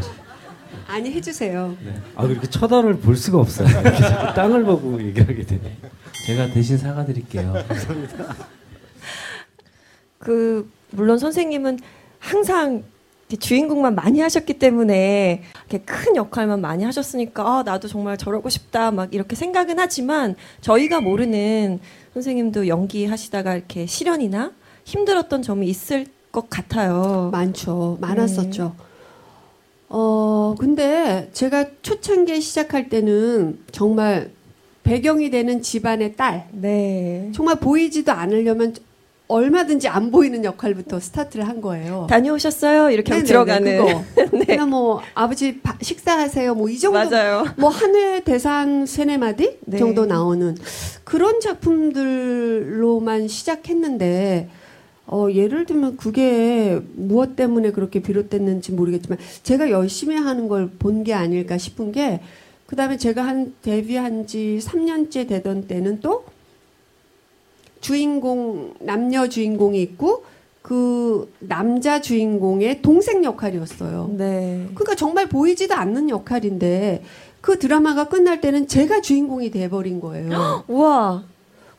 아니 0.87 1.11
해주세요. 1.11 1.75
네. 1.83 1.93
아 2.15 2.25
이렇게 2.25 2.47
쳐다를 2.47 2.97
볼 2.99 3.15
수가 3.15 3.39
없어요. 3.39 3.67
땅을 4.35 4.63
보고 4.65 5.01
얘기하게 5.01 5.45
되네. 5.45 5.77
제가 6.25 6.47
대신 6.47 6.77
사과드릴게요. 6.77 7.53
그 10.17 10.69
물론 10.91 11.17
선생님은 11.17 11.79
항상 12.19 12.83
주인공만 13.39 13.95
많이 13.95 14.19
하셨기 14.19 14.55
때문에 14.59 15.43
이렇게 15.69 15.85
큰 15.85 16.15
역할만 16.15 16.59
많이 16.59 16.83
하셨으니까 16.83 17.59
아, 17.59 17.63
나도 17.63 17.87
정말 17.87 18.17
저러고 18.17 18.49
싶다 18.49 18.91
막 18.91 19.13
이렇게 19.13 19.35
생각은 19.35 19.79
하지만 19.79 20.35
저희가 20.59 20.99
모르는 20.99 21.79
선생님도 22.13 22.67
연기하시다가 22.67 23.55
이렇게 23.55 23.85
시련이나 23.85 24.51
힘들었던 24.83 25.41
점이 25.41 25.67
있을 25.67 26.05
것 26.31 26.49
같아요. 26.49 27.29
많죠. 27.31 27.97
많았었죠. 28.01 28.73
어, 29.89 30.55
근데 30.57 31.29
제가 31.33 31.65
초창기에 31.81 32.39
시작할 32.39 32.87
때는 32.89 33.59
정말 33.71 34.31
배경이 34.83 35.29
되는 35.29 35.61
집안의 35.61 36.15
딸, 36.15 36.47
네. 36.51 37.29
정말 37.35 37.55
보이지도 37.57 38.11
않으려면 38.11 38.73
얼마든지 39.27 39.87
안 39.87 40.11
보이는 40.11 40.43
역할부터 40.43 40.99
스타트를 40.99 41.47
한 41.47 41.61
거예요. 41.61 42.05
다녀오셨어요? 42.09 42.89
이렇게 42.89 43.11
네네네, 43.11 43.27
들어가는. 43.27 43.85
그거. 43.85 44.03
그냥 44.45 44.69
뭐 44.69 45.01
아버지 45.13 45.61
바- 45.61 45.77
식사하세요. 45.81 46.53
뭐 46.55 46.67
이 46.69 46.77
정도 46.77 46.99
맞아요. 47.09 47.45
뭐 47.57 47.69
한 47.69 47.95
회 47.95 48.19
대상 48.25 48.85
세네 48.85 49.17
마디 49.17 49.57
네. 49.65 49.77
정도 49.77 50.05
나오는 50.05 50.57
그런 51.05 51.39
작품들로만 51.39 53.27
시작했는데 53.29 54.49
어 55.11 55.27
예를 55.31 55.65
들면 55.65 55.97
그게 55.97 56.79
무엇 56.95 57.35
때문에 57.35 57.71
그렇게 57.71 58.01
비롯됐는지 58.01 58.71
모르겠지만 58.71 59.17
제가 59.43 59.69
열심히 59.69 60.15
하는 60.15 60.47
걸 60.47 60.69
본 60.79 61.03
게 61.03 61.13
아닐까 61.13 61.57
싶은 61.57 61.91
게 61.91 62.21
그다음에 62.65 62.95
제가 62.97 63.21
한 63.21 63.53
데뷔한 63.61 64.25
지 64.27 64.59
3년째 64.61 65.27
되던 65.27 65.67
때는 65.67 65.99
또 66.01 66.23
주인공 67.81 68.73
남녀 68.79 69.27
주인공이 69.27 69.81
있고 69.81 70.23
그 70.61 71.33
남자 71.39 71.99
주인공의 72.01 72.81
동생 72.83 73.23
역할이었어요. 73.23 74.11
네. 74.17 74.67
그러니까 74.75 74.95
정말 74.95 75.27
보이지도 75.27 75.73
않는 75.73 76.09
역할인데 76.09 77.03
그 77.41 77.57
드라마가 77.57 78.07
끝날 78.07 78.39
때는 78.41 78.67
제가 78.67 79.01
주인공이 79.01 79.49
돼버린 79.49 79.99
거예요. 79.99 80.63
우와. 80.69 81.23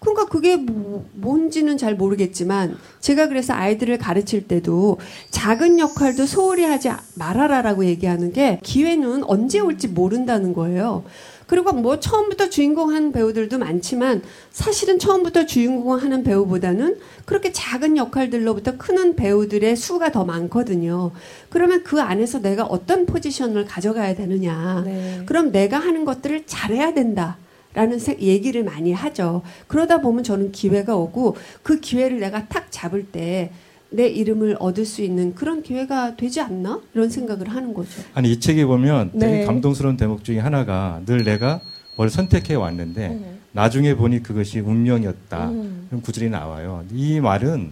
그러니까 0.02 0.26
그게 0.26 0.56
뭐- 0.56 1.04
뭔지는 1.14 1.78
잘 1.78 1.94
모르겠지만 1.94 2.76
제가 3.00 3.28
그래서 3.28 3.54
아이들을 3.54 3.98
가르칠 3.98 4.48
때도 4.48 4.98
작은 5.30 5.78
역할도 5.78 6.26
소홀히 6.26 6.64
하지 6.64 6.90
말아라라고 7.14 7.84
얘기하는 7.86 8.32
게 8.32 8.58
기회는 8.64 9.24
언제 9.24 9.60
올지 9.60 9.88
모른다는 9.88 10.52
거예요. 10.52 11.04
그리고 11.46 11.72
뭐 11.72 12.00
처음부터 12.00 12.48
주인공 12.48 12.92
하는 12.94 13.12
배우들도 13.12 13.58
많지만 13.58 14.22
사실은 14.50 14.98
처음부터 14.98 15.44
주인공 15.46 15.92
하는 15.92 16.22
배우보다는 16.24 16.98
그렇게 17.26 17.52
작은 17.52 17.96
역할들로부터 17.96 18.78
크는 18.78 19.16
배우들의 19.16 19.76
수가 19.76 20.12
더 20.12 20.24
많거든요. 20.24 21.10
그러면 21.50 21.84
그 21.84 22.00
안에서 22.00 22.40
내가 22.40 22.64
어떤 22.64 23.04
포지션을 23.06 23.66
가져가야 23.66 24.14
되느냐. 24.14 24.82
네. 24.84 25.22
그럼 25.26 25.52
내가 25.52 25.78
하는 25.78 26.04
것들을 26.06 26.44
잘해야 26.46 26.94
된다. 26.94 27.36
라는 27.74 27.98
세- 27.98 28.18
얘기를 28.20 28.64
많이 28.64 28.92
하죠. 28.92 29.42
그러다 29.66 30.00
보면 30.00 30.24
저는 30.24 30.52
기회가 30.52 30.96
오고 30.96 31.36
그 31.62 31.80
기회를 31.80 32.20
내가 32.20 32.46
탁 32.48 32.66
잡을 32.70 33.04
때 33.06 33.50
내 33.94 34.06
이름을 34.08 34.56
얻을 34.58 34.86
수 34.86 35.02
있는 35.02 35.34
그런 35.34 35.62
기회가 35.62 36.16
되지 36.16 36.40
않나? 36.40 36.80
이런 36.94 37.10
생각을 37.10 37.48
하는 37.50 37.74
거죠. 37.74 37.90
아니 38.14 38.32
이 38.32 38.40
책에 38.40 38.64
보면 38.64 39.10
되게 39.12 39.26
네. 39.40 39.44
감동스러운 39.44 39.98
대목 39.98 40.24
중에 40.24 40.38
하나가 40.38 41.02
늘 41.04 41.24
내가 41.24 41.60
뭘 41.98 42.08
선택해 42.08 42.54
왔는데 42.54 43.08
음. 43.08 43.38
나중에 43.52 43.94
보니 43.94 44.22
그것이 44.22 44.60
운명이었다. 44.60 45.50
음. 45.50 45.86
그런 45.90 46.00
구절이 46.00 46.30
나와요. 46.30 46.82
이 46.90 47.20
말은 47.20 47.70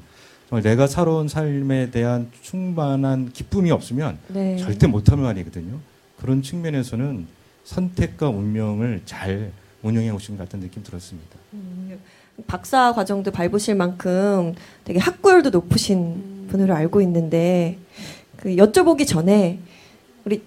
내가 0.62 0.86
살아온 0.86 1.26
삶에 1.26 1.90
대한 1.90 2.28
충만한 2.42 3.30
기쁨이 3.32 3.70
없으면 3.70 4.18
네. 4.28 4.58
절대 4.58 4.86
못하는 4.86 5.24
말이거든요. 5.24 5.78
그런 6.20 6.42
측면에서는 6.42 7.26
선택과 7.64 8.28
운명을 8.28 9.00
잘 9.06 9.52
운영해 9.82 10.10
오신 10.10 10.36
것 10.36 10.44
같은 10.44 10.60
느낌 10.60 10.82
들었습니다. 10.82 11.36
박사 12.46 12.92
과정도 12.92 13.30
밟으실 13.30 13.74
만큼 13.74 14.54
되게 14.84 14.98
학구열도 14.98 15.50
높으신 15.50 16.46
분으로 16.48 16.74
알고 16.74 17.00
있는데 17.02 17.78
그 18.36 18.50
여쭤보기 18.56 19.06
전에 19.06 19.58
우리 20.24 20.42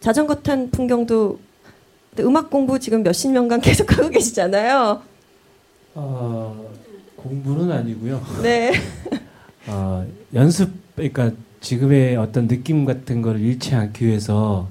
자전거 0.00 0.36
탄 0.36 0.70
풍경도 0.70 1.38
음악 2.20 2.50
공부 2.50 2.78
지금 2.78 3.02
몇십 3.02 3.30
년간 3.32 3.60
계속 3.62 3.96
하고 3.96 4.08
계시잖아요. 4.08 5.02
어, 5.94 6.70
공부는 7.16 7.72
아니고요. 7.72 8.22
네. 8.42 8.72
어, 9.66 10.06
연습 10.34 10.70
그러니까 10.94 11.32
지금의 11.60 12.16
어떤 12.16 12.46
느낌 12.46 12.84
같은 12.84 13.22
걸 13.22 13.40
잃지 13.40 13.74
않기 13.74 14.06
위해서 14.06 14.68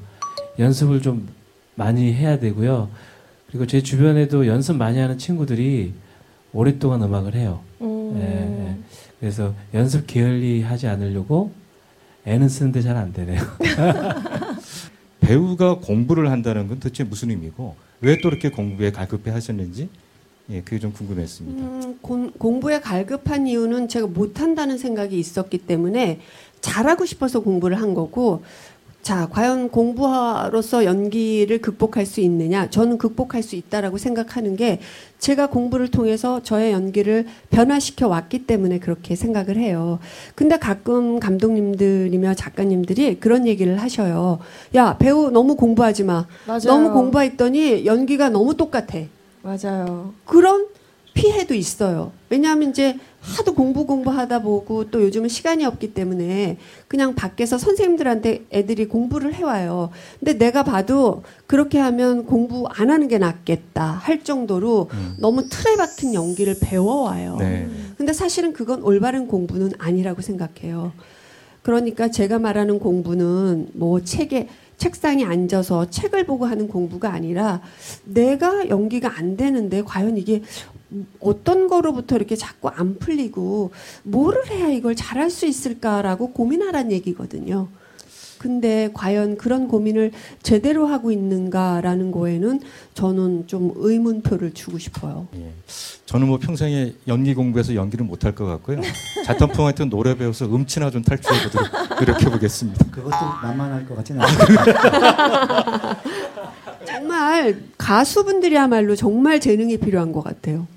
연습을 0.58 1.02
좀 1.02 1.28
많이 1.76 2.14
해야 2.14 2.40
되고요. 2.40 2.90
그리고 3.56 3.68
제 3.68 3.82
주변에도 3.82 4.48
연습 4.48 4.76
많이 4.76 5.00
하는 5.00 5.18
친구들이 5.18 5.94
오랫동안 6.52 7.02
음악을 7.02 7.36
해요. 7.36 7.62
음. 7.80 8.14
예, 8.18 8.68
예. 8.70 8.76
그래서 9.18 9.54
연습 9.74 10.06
게을리 10.08 10.62
하지 10.62 10.88
않으려고 10.88 11.54
애는 12.26 12.50
쓰는데 12.50 12.82
잘 12.82 12.98
안 12.98 13.14
되네요. 13.14 13.42
배우가 15.22 15.76
공부를 15.80 16.32
한다는 16.32 16.68
건 16.68 16.82
도대체 16.82 17.06
무슨 17.06 17.30
의미고 17.30 17.76
왜 18.02 18.18
또 18.22 18.28
이렇게 18.28 18.50
공부에 18.50 18.92
갈급해 18.92 19.32
하셨는지 19.32 19.88
예, 20.50 20.60
그게 20.62 20.78
좀 20.78 20.92
궁금했습니다. 20.92 21.66
음, 21.66 21.98
공, 22.02 22.32
공부에 22.32 22.82
갈급한 22.82 23.48
이유는 23.48 23.88
제가 23.88 24.08
못한다는 24.08 24.78
생각이 24.78 25.18
있었기 25.18 25.60
때문에 25.60 26.20
잘하고 26.60 27.06
싶어서 27.06 27.40
공부를 27.40 27.82
한 27.82 27.94
거고 27.94 28.44
자, 29.06 29.28
과연 29.30 29.70
공부로서 29.70 30.84
연기를 30.84 31.62
극복할 31.62 32.08
수 32.08 32.22
있느냐? 32.22 32.72
저는 32.72 32.98
극복할 32.98 33.44
수 33.44 33.56
있다라고 33.56 34.00
생각하는 34.00 34.56
게 34.56 34.80
제가 35.20 35.46
공부를 35.46 35.90
통해서 35.92 36.42
저의 36.42 36.72
연기를 36.72 37.28
변화시켜 37.52 38.08
왔기 38.08 38.48
때문에 38.48 38.80
그렇게 38.80 39.16
생각을 39.16 39.58
해요. 39.58 40.00
근데 40.34 40.58
가끔 40.58 41.20
감독님들이며 41.20 42.34
작가님들이 42.34 43.20
그런 43.20 43.46
얘기를 43.46 43.80
하셔요. 43.80 44.40
야, 44.74 44.98
배우 44.98 45.30
너무 45.30 45.56
공부하지 45.56 46.04
마. 46.04 46.26
맞아요. 46.48 46.62
너무 46.66 46.92
공부했더니 46.92 47.86
연기가 47.86 48.30
너무 48.30 48.58
똑같아. 48.58 49.02
맞아요. 49.44 50.16
그런 50.26 50.66
피해도 51.16 51.56
있어요. 51.56 52.12
왜냐하면 52.30 52.70
이제 52.70 53.00
하도 53.22 53.56
공부 53.56 53.88
공부하다 53.88 54.44
보고 54.44 54.92
또 54.92 55.02
요즘은 55.02 55.30
시간이 55.30 55.66
없기 55.66 55.96
때문에 55.96 56.58
그냥 56.88 57.16
밖에서 57.16 57.58
선생님들한테 57.58 58.46
애들이 58.52 58.86
공부를 58.86 59.34
해와요. 59.34 59.90
근데 60.20 60.34
내가 60.38 60.64
봐도 60.64 61.24
그렇게 61.48 61.80
하면 61.80 62.26
공부 62.26 62.68
안 62.70 62.92
하는 62.92 63.08
게 63.08 63.18
낫겠다 63.18 63.84
할 63.84 64.24
정도로 64.24 64.90
음. 64.94 65.16
너무 65.20 65.48
틀에 65.50 65.76
박힌 65.78 66.14
연기를 66.14 66.58
배워와요. 66.62 67.38
네. 67.40 67.68
근데 67.98 68.14
사실은 68.14 68.54
그건 68.54 68.84
올바른 68.84 69.28
공부는 69.28 69.72
아니라고 69.80 70.22
생각해요. 70.22 70.92
그러니까 71.64 72.12
제가 72.12 72.38
말하는 72.38 72.78
공부는 72.78 73.70
뭐 73.74 74.02
책에 74.02 74.48
책상에 74.78 75.24
앉아서 75.24 75.90
책을 75.90 76.26
보고 76.26 76.46
하는 76.46 76.68
공부가 76.68 77.12
아니라 77.12 77.62
내가 78.04 78.70
연기가 78.70 79.18
안 79.18 79.38
되는데 79.38 79.82
과연 79.82 80.18
이게 80.18 80.44
어떤 81.20 81.68
거로부터 81.68 82.16
이렇게 82.16 82.36
자꾸 82.36 82.70
안 82.70 82.98
풀리고 83.00 83.72
뭐를 84.04 84.50
해야 84.50 84.68
이걸 84.70 84.96
잘할 84.96 85.30
수 85.30 85.46
있을까라고 85.46 86.32
고민하란 86.32 86.92
얘기거든요. 86.92 87.68
근데 88.38 88.90
과연 88.94 89.38
그런 89.38 89.68
고민을 89.68 90.12
제대로 90.44 90.86
하고 90.86 91.12
있는가라는 91.12 92.12
거에는 92.12 92.60
저는 92.94 93.48
좀 93.48 93.72
의문표를 93.76 94.54
주고 94.54 94.78
싶어요. 94.78 95.28
예. 95.36 95.52
저는 96.06 96.28
뭐 96.28 96.38
평생에 96.38 96.94
연기 97.08 97.34
공부해서 97.34 97.74
연기를 97.74 98.06
못할 98.06 98.36
것 98.36 98.46
같고요. 98.46 98.82
자탄풍한테 99.26 99.86
노래 99.86 100.16
배워서 100.16 100.46
음치나 100.46 100.92
좀 100.92 101.02
탈출해 101.02 101.44
보도록 101.44 101.68
노력해 102.00 102.30
보겠습니다. 102.30 102.86
그것도 102.92 103.16
만만할 103.42 103.88
것 103.88 103.96
같지는 103.96 104.22
않아요. 104.28 105.96
정말 106.86 107.58
가수분들이야말로 107.80 108.96
정말 108.96 109.40
재능이 109.40 109.78
필요한 109.78 110.12
것 110.12 110.24
같아요. 110.24 110.68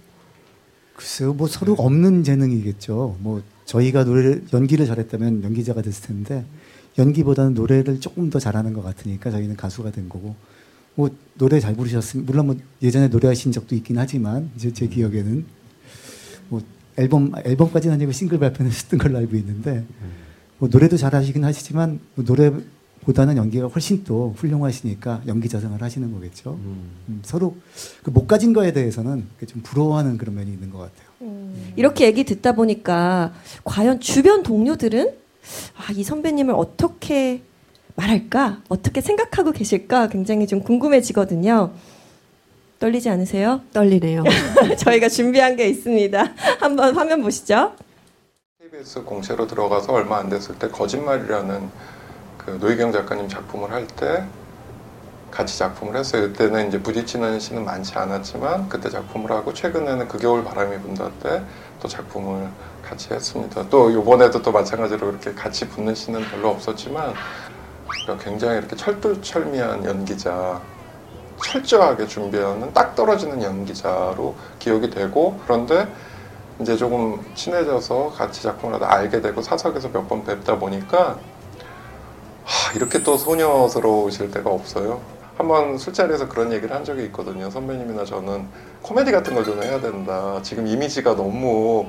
글쎄요, 0.99 1.33
뭐 1.33 1.47
서로 1.47 1.75
없는 1.75 2.25
재능이겠죠. 2.25 3.19
뭐 3.21 3.41
저희가 3.67 4.03
노래를 4.03 4.47
연기를 4.53 4.85
잘했다면 4.85 5.45
연기자가 5.45 5.81
됐을 5.81 6.09
텐데 6.09 6.45
연기보다는 6.99 7.55
노래를 7.55 8.01
조금 8.01 8.31
더 8.31 8.41
잘하는 8.41 8.73
것 8.73 8.83
같으니까 8.83 9.31
저희는 9.31 9.57
가수가 9.57 9.93
된 9.93 10.09
거고. 10.09 10.35
뭐 10.97 11.09
노래 11.35 11.61
잘 11.61 11.77
부르셨으면 11.77 12.27
물론 12.27 12.47
뭐 12.47 12.57
예전에 12.83 13.07
노래하신 13.07 13.53
적도 13.53 13.77
있긴 13.77 13.97
하지만 13.97 14.51
이제 14.57 14.73
제 14.73 14.89
기억에는 14.89 15.45
뭐 16.49 16.61
앨범 16.97 17.31
앨범까지는 17.45 17.95
아니고 17.95 18.11
싱글 18.11 18.41
발표했던 18.41 18.99
걸로 18.99 19.19
알고 19.19 19.37
있는데 19.37 19.87
뭐 20.59 20.69
노래도 20.69 20.97
잘하시긴 20.97 21.45
하시지만 21.45 22.01
뭐 22.17 22.25
노래 22.25 22.53
보다는 23.09 23.39
연기가 23.39 23.69
훨씬 23.69 24.05
또 24.05 24.35
훌륭하시니까 24.37 25.23
연기 25.29 25.49
자생을 25.49 25.81
하시는 25.81 26.13
거겠죠. 26.13 26.59
음, 26.63 27.21
서로 27.25 27.57
그 28.03 28.11
못 28.11 28.27
가진 28.27 28.53
거에 28.53 28.73
대해서는 28.75 29.27
좀 29.47 29.63
부러워하는 29.63 30.19
그런 30.19 30.35
면이 30.35 30.51
있는 30.53 30.71
것 30.71 30.79
같아요. 30.79 31.09
이렇게 31.77 32.05
얘기 32.05 32.25
듣다 32.25 32.53
보니까 32.53 33.33
과연 33.65 34.01
주변 34.01 34.43
동료들은 34.43 35.09
아, 35.79 35.93
이 35.93 36.03
선배님을 36.05 36.53
어떻게 36.55 37.41
말할까? 37.95 38.61
어떻게 38.69 39.01
생각하고 39.01 39.53
계실까? 39.53 40.09
굉장히 40.09 40.47
좀 40.47 40.61
궁금해지거든요. 40.61 41.71
떨리지 42.79 43.09
않으세요? 43.09 43.63
떨리네요. 43.73 44.23
저희가 44.79 45.09
준비한 45.09 45.57
게 45.57 45.67
있습니다. 45.69 46.35
한번 46.61 46.95
화면 46.95 47.23
보시죠. 47.23 47.73
KBS 48.61 49.05
공채로 49.05 49.47
들어가서 49.47 49.93
얼마 49.95 50.19
안 50.19 50.29
됐을 50.29 50.59
때 50.59 50.69
거짓말이라는 50.69 51.98
그 52.49 52.59
노희경 52.61 52.93
작가님 52.93 53.29
작품을 53.29 53.71
할 53.71 53.87
때 53.87 54.25
같이 55.31 55.59
작품을 55.59 55.95
했어요. 55.97 56.23
그때는 56.23 56.69
이제 56.69 56.81
부딪히는 56.83 57.39
시는 57.39 57.65
많지 57.65 57.95
않았지만 57.99 58.71
그때 58.71 58.89
작품을 58.89 59.31
하고 59.31 59.53
최근에는 59.53 60.09
그 60.09 60.17
겨울 60.19 60.43
바람이 60.43 60.79
분다 60.81 61.11
때 61.23 61.43
또 61.81 61.87
작품을 61.87 62.49
같이 62.83 63.13
했습니다. 63.13 63.69
또 63.69 63.91
이번에도 63.91 64.41
또 64.43 64.51
마찬가지로 64.51 65.11
이렇게 65.11 65.33
같이 65.35 65.69
붙는 65.69 65.95
시는 65.95 66.23
별로 66.31 66.49
없었지만 66.49 67.13
그러니까 68.05 68.25
굉장히 68.25 68.59
이렇게 68.59 68.75
철두철미한 68.75 69.85
연기자, 69.85 70.61
철저하게 71.45 72.07
준비하는 72.09 72.73
딱 72.73 72.97
떨어지는 72.97 73.43
연기자로 73.43 74.35
기억이 74.59 74.91
되고 74.91 75.39
그런데 75.45 75.87
이제 76.61 76.77
조금 76.77 77.23
친해져서 77.35 78.15
같이 78.17 78.43
작품을 78.43 78.75
하다 78.77 78.93
알게 78.93 79.21
되고 79.21 79.41
사석에서 79.43 79.91
몇 79.91 80.09
번 80.09 80.25
뵙다 80.25 80.59
보니까 80.59 81.17
하, 82.49 82.73
이렇게 82.75 83.03
또 83.03 83.17
소녀스러우실 83.17 84.31
때가 84.31 84.51
없어요. 84.51 85.01
한번 85.37 85.79
술자리에서 85.79 86.29
그런 86.29 86.53
얘기를 86.53 86.75
한 86.75 86.85
적이 86.85 87.05
있거든요. 87.07 87.51
선배님이나 87.51 88.05
저는 88.05 88.49
코미디 88.83 89.13
같은 89.13 89.35
걸 89.35 89.45
좀 89.45 89.63
해야 89.63 89.81
된다. 89.81 90.41
지금 90.43 90.67
이미지가 90.67 91.15
너무 91.17 91.87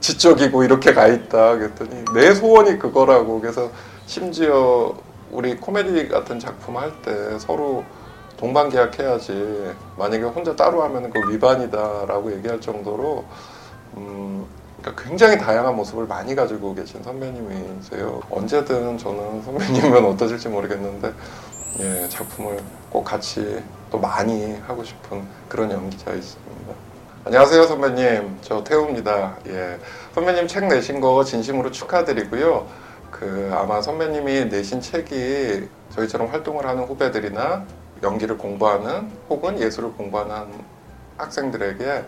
지적이고 0.00 0.62
이렇게 0.64 0.92
가 0.94 1.06
있다. 1.08 1.56
그랬더니 1.56 2.04
내 2.14 2.34
소원이 2.34 2.78
그거라고. 2.78 3.40
그래서 3.40 3.70
심지어 4.06 4.94
우리 5.32 5.56
코미디 5.56 6.08
같은 6.08 6.38
작품 6.38 6.76
할 6.76 6.92
때 7.02 7.38
서로 7.38 7.84
동반 8.36 8.68
계약해야지. 8.68 9.72
만약에 9.96 10.22
혼자 10.24 10.54
따로 10.54 10.82
하면 10.84 11.10
그 11.10 11.20
위반이다라고 11.32 12.32
얘기할 12.36 12.60
정도로 12.60 13.24
음, 13.96 14.46
그러니까 14.84 15.02
굉장히 15.02 15.38
다양한 15.38 15.74
모습을 15.76 16.06
많이 16.06 16.34
가지고 16.34 16.74
계신 16.74 17.02
선배님이세요. 17.02 18.20
언제든 18.28 18.98
저는 18.98 19.42
선배님은 19.42 20.04
어떠실지 20.04 20.50
모르겠는데 20.50 21.10
예, 21.80 22.08
작품을 22.10 22.60
꼭 22.90 23.02
같이 23.02 23.62
또 23.90 23.98
많이 23.98 24.58
하고 24.66 24.84
싶은 24.84 25.22
그런 25.48 25.70
연기자였습니다. 25.70 26.74
안녕하세요 27.24 27.66
선배님, 27.66 28.36
저 28.42 28.62
태우입니다. 28.62 29.38
예, 29.46 29.78
선배님 30.14 30.46
책 30.46 30.66
내신 30.66 31.00
거 31.00 31.24
진심으로 31.24 31.70
축하드리고요. 31.70 32.66
그 33.10 33.50
아마 33.54 33.80
선배님이 33.80 34.46
내신 34.46 34.82
책이 34.82 35.66
저희처럼 35.94 36.28
활동을 36.28 36.66
하는 36.66 36.84
후배들이나 36.84 37.64
연기를 38.02 38.36
공부하는 38.36 39.10
혹은 39.30 39.58
예술을 39.58 39.92
공부하는 39.92 40.52
학생들에게 41.16 42.04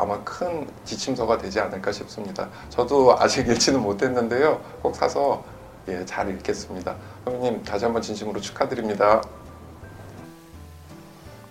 아마 0.00 0.18
큰 0.24 0.66
지침서가 0.86 1.36
되지 1.36 1.60
않을까 1.60 1.92
싶습니다. 1.92 2.48
저도 2.70 3.18
아직 3.18 3.46
읽지는 3.48 3.80
못했는데요. 3.82 4.58
꼭 4.82 4.96
사서 4.96 5.44
예, 5.88 6.04
잘 6.06 6.30
읽겠습니다. 6.30 6.96
선배님 7.24 7.62
다시 7.64 7.84
한번 7.84 8.00
진심으로 8.00 8.40
축하드립니다. 8.40 9.20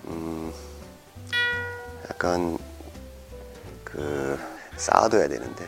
음, 0.07 0.51
약간 2.09 2.57
그 3.83 4.39
쌓아둬야 4.77 5.27
되는데 5.27 5.67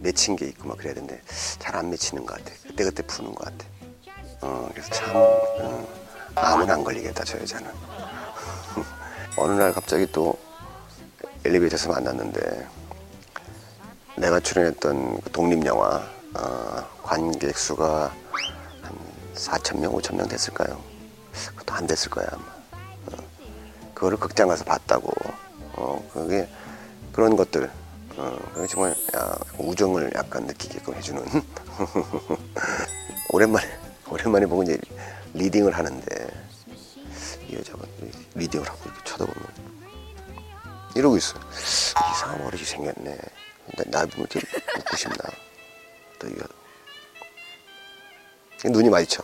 맺힌 0.00 0.36
게 0.36 0.46
있고 0.48 0.68
막 0.68 0.76
그래야 0.76 0.92
되는데 0.94 1.20
잘 1.58 1.74
안 1.76 1.88
맺히는 1.88 2.26
것 2.26 2.36
같아. 2.36 2.52
그때 2.66 2.84
그때 2.84 3.02
푸는 3.02 3.34
것 3.34 3.44
같아. 3.46 3.64
어, 4.42 4.68
그래서 4.72 4.90
참 4.90 5.10
어, 5.14 5.88
아무나 6.34 6.74
안 6.74 6.84
걸리겠다 6.84 7.24
저 7.24 7.38
여자는. 7.38 7.70
어느 9.36 9.52
날 9.52 9.72
갑자기 9.72 10.06
또 10.12 10.36
엘리베이터에서 11.44 11.90
만났는데 11.90 12.66
내가 14.16 14.40
출연했던 14.40 15.20
그 15.22 15.30
독립 15.30 15.64
영화 15.64 16.06
어, 16.34 16.86
관객 17.02 17.56
수가 17.56 18.12
한 18.82 18.98
4천 19.34 19.78
명, 19.78 19.92
5천 19.92 20.16
명 20.16 20.28
됐을까요? 20.28 20.80
그것도 21.56 21.74
안 21.74 21.86
됐을 21.86 22.10
거야 22.10 22.26
아마. 22.30 22.42
어, 22.42 23.24
그거를 23.94 24.18
극장 24.18 24.48
가서 24.48 24.64
봤다고. 24.64 25.10
어, 25.74 26.10
그게 26.12 26.48
그런 27.12 27.36
것들. 27.36 27.70
어, 28.16 28.38
정말 28.68 28.94
야, 29.16 29.34
우정을 29.58 30.12
약간 30.14 30.46
느끼게끔 30.46 30.94
해주는. 30.94 31.24
오랜만에 33.32 33.66
오랜만에 34.10 34.46
보고 34.46 34.62
이제 34.62 34.78
리딩을 35.34 35.72
하는데 35.72 36.28
이 37.48 37.54
여자가 37.54 37.84
리딩을 38.34 38.68
하고 38.68 38.78
이렇게 38.84 39.00
쳐다보면 39.04 39.48
이러고 40.94 41.16
있어. 41.16 41.38
이상한 42.12 42.42
머리 42.42 42.58
생겼네. 42.58 43.16
나, 43.76 43.84
나 43.86 44.04
이렇게 44.04 44.40
웃고 44.78 44.96
싶나. 44.96 45.16
또 46.18 46.28
이거 46.28 46.44
눈이 48.64 48.88
마주쳐. 48.90 49.22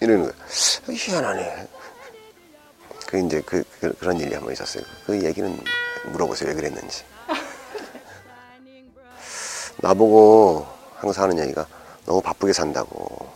이러는 0.00 0.22
거야. 0.24 0.32
희한하네. 0.88 1.68
그 3.06 3.18
이제 3.18 3.40
그, 3.44 3.64
그 3.80 3.92
그런 3.98 4.18
일이 4.20 4.32
한 4.34 4.44
번 4.44 4.52
있었어요. 4.52 4.84
그 5.06 5.22
얘기는 5.24 5.58
물어보세요. 6.12 6.50
왜 6.50 6.54
그랬는지. 6.54 7.04
나보고 9.78 10.66
항상 10.96 11.24
하는 11.24 11.38
얘기가 11.42 11.66
너무 12.06 12.20
바쁘게 12.20 12.52
산다고. 12.52 13.30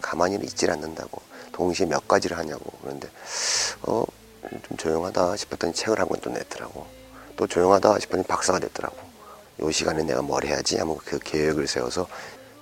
가만히 0.00 0.36
있질 0.44 0.70
않는다고. 0.70 1.20
동시에 1.52 1.86
몇 1.86 2.06
가지를 2.06 2.36
하냐고. 2.38 2.64
그런데 2.82 3.08
어, 3.82 4.04
좀 4.50 4.76
조용하다 4.76 5.36
싶었더니 5.36 5.72
책을 5.74 5.98
한 5.98 6.08
권 6.08 6.20
또 6.20 6.30
냈더라고. 6.30 6.86
또 7.36 7.46
조용하다 7.46 7.98
싶더니 8.00 8.22
박사가 8.24 8.58
됐더라고. 8.58 8.96
요 9.62 9.70
시간에 9.70 10.02
내가 10.02 10.22
뭘 10.22 10.44
해야지 10.44 10.78
하면 10.78 10.96
그 11.04 11.18
계획을 11.18 11.66
세워서 11.66 12.06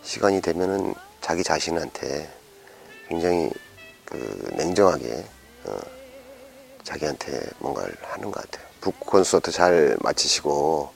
시간이 0.02 0.40
되면은 0.40 0.94
자기 1.20 1.42
자신한테 1.44 2.28
굉장히 3.08 3.50
그 4.04 4.50
냉정하게 4.56 5.24
어, 5.64 5.78
자기한테 6.84 7.40
뭔가를 7.58 7.94
하는 8.02 8.30
것 8.30 8.42
같아요. 8.42 8.66
북 8.80 8.98
콘서트 9.00 9.50
잘 9.50 9.96
마치시고 10.00 10.92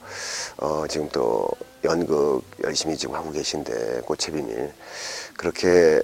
어, 0.59 0.85
지금 0.88 1.09
또 1.11 1.48
연극 1.85 2.42
열심히 2.62 2.96
지금 2.96 3.14
하고 3.14 3.31
계신데 3.33 4.02
꽃의 4.02 4.35
비밀 4.35 4.72
그렇게 5.37 6.00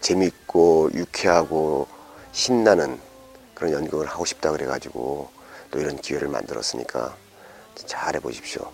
재밌고 0.00 0.90
유쾌하고 0.94 1.86
신나는 2.32 3.00
그런 3.58 3.72
연극을 3.72 4.06
하고 4.06 4.24
싶다 4.24 4.52
그래가지고 4.52 5.28
또 5.72 5.80
이런 5.80 5.96
기회를 5.96 6.28
만들었으니까 6.28 7.16
잘 7.74 8.14
해보십시오. 8.14 8.70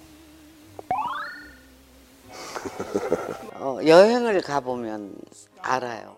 어, 3.55 3.79
여행을 3.85 4.43
가보면 4.43 5.15
알아요. 5.63 6.17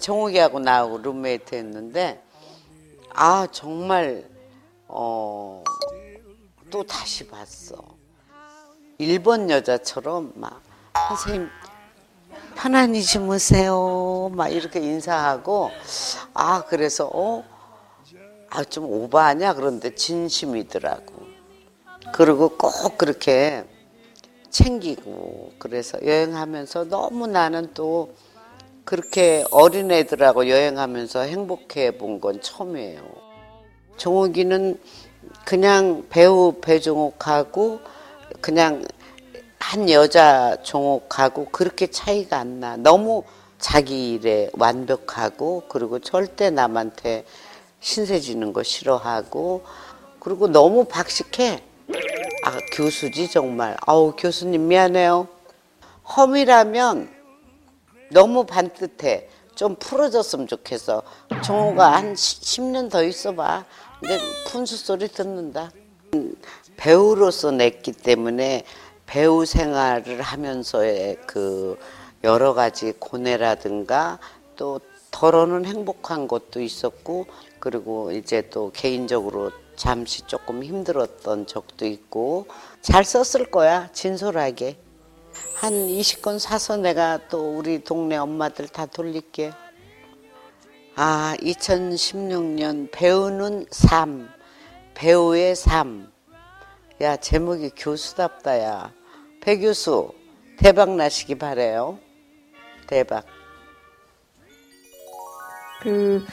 정욱이하고 0.00 0.58
나하고 0.58 0.98
룸메이트 0.98 1.54
했는데, 1.54 2.20
아, 3.10 3.46
정말, 3.52 4.28
어, 4.88 5.62
또 6.70 6.82
다시 6.82 7.28
봤어. 7.28 7.76
일본 8.98 9.50
여자처럼 9.50 10.32
막, 10.34 10.60
선생님, 11.08 11.48
편안히 12.56 13.04
주무세요. 13.04 14.32
막 14.34 14.48
이렇게 14.48 14.80
인사하고, 14.80 15.70
아, 16.34 16.64
그래서, 16.64 17.08
어, 17.12 17.53
아, 18.54 18.62
좀 18.62 18.84
오버하냐? 18.84 19.54
그런데 19.54 19.94
진심이더라고. 19.96 21.12
그리고 22.12 22.50
꼭 22.50 22.96
그렇게 22.96 23.64
챙기고 24.50 25.54
그래서 25.58 25.98
여행하면서 26.04 26.84
너무 26.84 27.26
나는 27.26 27.70
또 27.74 28.14
그렇게 28.84 29.44
어린애들하고 29.50 30.48
여행하면서 30.48 31.20
행복해 31.22 31.92
본 31.98 32.20
건 32.20 32.40
처음이에요. 32.40 33.00
종욱이는 33.96 34.78
그냥 35.44 36.06
배우 36.10 36.54
배종욱하고 36.60 37.80
그냥 38.40 38.84
한 39.58 39.90
여자 39.90 40.56
종욱하고 40.62 41.46
그렇게 41.46 41.88
차이가 41.88 42.38
안 42.38 42.60
나. 42.60 42.76
너무 42.76 43.24
자기 43.58 44.12
일에 44.12 44.48
완벽하고 44.52 45.64
그리고 45.68 45.98
절대 45.98 46.50
남한테 46.50 47.24
신세 47.84 48.18
지는 48.18 48.54
거 48.54 48.62
싫어하고 48.62 49.62
그리고 50.18 50.48
너무 50.48 50.86
박식해. 50.86 51.62
아 52.46 52.58
교수지 52.72 53.30
정말. 53.30 53.76
아우 53.86 54.14
교수님 54.16 54.68
미안해요. 54.68 55.28
험이라면 56.16 57.10
너무 58.10 58.46
반듯해. 58.46 59.28
좀 59.54 59.76
풀어졌으면 59.76 60.46
좋겠어. 60.46 61.02
정호가 61.44 61.92
한 61.92 62.14
10년 62.14 62.90
더 62.90 63.04
있어봐. 63.04 63.66
근데 64.00 64.18
푼수 64.46 64.78
소리 64.78 65.06
듣는다. 65.06 65.70
음, 66.14 66.34
배우로서 66.78 67.50
냈기 67.50 67.92
때문에 67.92 68.64
배우 69.04 69.44
생활을 69.44 70.22
하면서의 70.22 71.18
그 71.26 71.78
여러 72.24 72.54
가지 72.54 72.94
고뇌라든가 72.98 74.18
또 74.56 74.80
덜어는 75.10 75.66
행복한 75.66 76.26
것도 76.26 76.60
있었고 76.60 77.26
그리고 77.64 78.12
이제 78.12 78.50
또 78.50 78.70
개인적으로 78.72 79.50
잠시 79.74 80.20
조금 80.26 80.62
힘들었던 80.62 81.46
적도 81.46 81.86
있고 81.86 82.46
잘 82.82 83.04
썼을 83.04 83.50
거야 83.50 83.90
진솔하게 83.92 84.76
한 85.54 85.72
20권 85.72 86.38
사서 86.38 86.76
내가 86.76 87.26
또 87.28 87.56
우리 87.56 87.82
동네 87.82 88.16
엄마들 88.18 88.68
다 88.68 88.84
돌릴게. 88.84 89.52
아, 90.94 91.34
2016년 91.40 92.90
배우는 92.92 93.66
삶, 93.70 94.28
배우의 94.92 95.56
삶. 95.56 96.12
야, 97.00 97.16
제목이 97.16 97.70
교수답다, 97.76 98.60
야. 98.60 98.92
배 99.40 99.58
교수, 99.58 100.12
대박 100.58 100.94
나시기 100.94 101.34
바래요. 101.36 101.98
대박. 102.86 103.24
그 105.82 106.24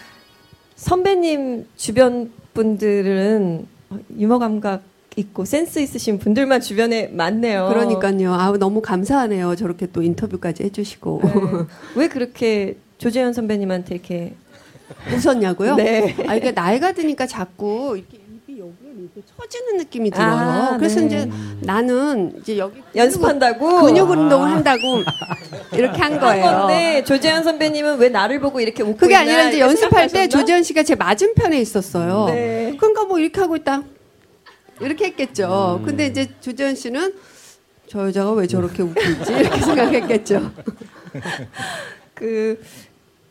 선배님 0.82 1.68
주변 1.78 2.32
분들은 2.56 3.68
유머 4.18 4.40
감각 4.40 4.82
있고 5.16 5.46
센스 5.46 5.78
있으신 5.78 6.18
분들만 6.18 6.60
주변에 6.60 7.08
많네요. 7.08 7.68
그러니까요. 7.70 8.34
아우 8.34 8.58
너무 8.58 8.82
감사하네요. 8.82 9.56
저렇게 9.56 9.86
또 9.92 10.02
인터뷰까지 10.02 10.64
해주시고 10.64 11.22
네. 11.24 11.32
왜 11.96 12.08
그렇게 12.08 12.78
조재현 12.98 13.34
선배님한테 13.34 13.94
이렇게 13.94 14.34
웃었냐고요? 15.14 15.76
네. 15.76 16.16
아 16.28 16.34
이게 16.36 16.52
나이가 16.52 16.94
드니까 16.94 17.28
자꾸 17.28 17.96
이렇게 17.96 18.18
입 18.18 18.21
이 18.98 19.22
처지는 19.38 19.78
느낌이 19.78 20.12
들어요. 20.12 20.28
아, 20.28 20.78
그래서 20.78 21.00
네. 21.00 21.06
이제 21.06 21.32
나는 21.62 22.34
이제 22.40 22.58
여기 22.58 22.82
연습한다고 22.96 23.84
근육 23.84 24.10
운동을 24.10 24.50
한다고 24.50 25.04
이렇게 25.74 26.02
한한 26.02 26.20
거예요. 26.20 26.46
건데 26.46 27.04
조재현 27.06 27.44
선배님은 27.44 28.00
왜 28.00 28.10
나를 28.10 28.40
보고 28.40 28.60
이렇게 28.60 28.84
웃고 28.84 28.98
그게 28.98 29.16
아니라 29.16 29.50
이제 29.50 29.60
연습할 29.60 30.08
때 30.08 30.10
생각하셨나? 30.10 30.28
조지현 30.28 30.64
씨가 30.64 30.84
제 30.84 30.96
맞은편에 30.96 31.60
있었어요. 31.60 32.26
네. 32.28 32.76
그러니까 32.78 33.06
뭐 33.06 33.20
이렇게 33.20 33.40
하고 33.40 33.56
있다. 33.56 33.84
이렇게 34.82 35.06
했겠죠. 35.06 35.80
음. 35.80 35.86
근데 35.86 36.08
이제 36.08 36.28
조지현 36.42 36.76
씨는 36.76 37.14
저 37.88 38.08
여자가 38.08 38.32
왜 38.34 38.48
저렇게 38.48 38.84
웃고 38.84 39.00
있지? 39.02 39.34
이렇게 39.34 39.60
생각했겠죠. 39.62 40.52
그 42.14 42.62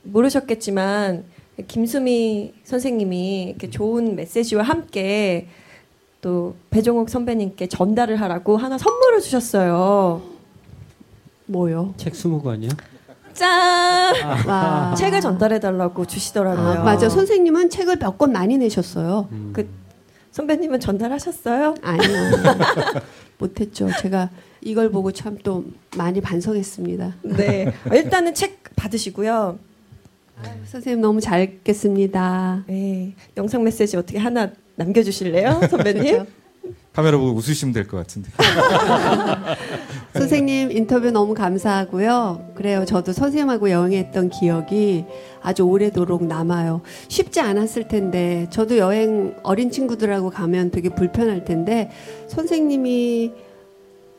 모르셨겠지만 0.02 1.24
김수미 1.66 2.54
선생님이 2.64 3.44
이렇게 3.50 3.70
좋은 3.70 4.16
메시지와 4.16 4.62
함께 4.62 5.48
또 6.20 6.54
배종옥 6.70 7.08
선배님께 7.08 7.66
전달을 7.68 8.20
하라고 8.20 8.56
하나 8.56 8.76
선물을 8.78 9.20
주셨어요. 9.20 10.22
뭐요? 11.46 11.94
책 11.96 12.12
20권이요? 12.12 12.76
짠! 13.32 14.14
와. 14.46 14.94
책을 14.96 15.20
전달해 15.20 15.60
달라고 15.60 16.04
주시더라고요. 16.04 16.68
아, 16.80 16.84
맞아. 16.84 17.08
선생님은 17.08 17.70
책을 17.70 17.96
몇 17.96 18.18
권 18.18 18.32
많이 18.32 18.58
내셨어요. 18.58 19.28
그 19.52 19.68
선배님은 20.32 20.80
전달하셨어요? 20.80 21.74
아니요. 21.82 22.18
못했죠. 23.38 23.88
제가 24.00 24.28
이걸 24.60 24.90
보고 24.90 25.10
참 25.12 25.38
또 25.42 25.64
많이 25.96 26.20
반성했습니다. 26.20 27.14
네. 27.22 27.72
일단은 27.92 28.34
책 28.34 28.62
받으시고요. 28.76 29.58
선생님 30.66 31.00
너무 31.00 31.20
잘 31.20 31.42
읽겠습니다. 31.42 32.64
네. 32.66 33.14
영상 33.36 33.62
메시지 33.64 33.96
어떻게 33.96 34.18
하나 34.18 34.50
남겨주실래요, 34.76 35.60
선배님? 35.70 36.02
그렇죠. 36.04 36.26
카메라 36.92 37.18
보고 37.18 37.32
웃으시면 37.36 37.72
될 37.72 37.86
것 37.86 37.96
같은데. 37.98 38.30
선생님 40.12 40.72
인터뷰 40.72 41.10
너무 41.10 41.34
감사하고요. 41.34 42.52
그래요. 42.54 42.84
저도 42.84 43.12
선생님하고 43.12 43.70
여행했던 43.70 44.30
기억이 44.30 45.04
아주 45.40 45.62
오래도록 45.62 46.24
남아요. 46.24 46.82
쉽지 47.08 47.40
않았을 47.40 47.88
텐데 47.88 48.46
저도 48.50 48.78
여행 48.78 49.34
어린 49.42 49.70
친구들하고 49.70 50.30
가면 50.30 50.70
되게 50.72 50.88
불편할 50.88 51.44
텐데 51.44 51.90
선생님이 52.28 53.32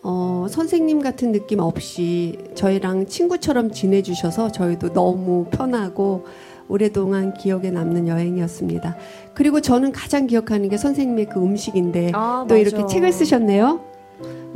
어, 0.04 0.48
선생님 0.50 1.02
같은 1.02 1.32
느낌 1.32 1.60
없이 1.60 2.38
저희랑 2.56 3.06
친구처럼 3.06 3.72
지내주셔서 3.72 4.52
저희도 4.52 4.94
너무 4.94 5.46
편하고 5.52 6.26
오랫동안 6.68 7.34
기억에 7.34 7.70
남는 7.70 8.08
여행이었습니다. 8.08 8.96
그리고 9.34 9.62
저는 9.62 9.92
가장 9.92 10.26
기억하는 10.26 10.70
게 10.70 10.78
선생님의 10.78 11.28
그 11.30 11.40
음식인데 11.40 12.12
아, 12.16 12.46
또 12.48 12.56
맞아. 12.56 12.58
이렇게 12.58 12.86
책을 12.88 13.12
쓰셨네요. 13.12 13.82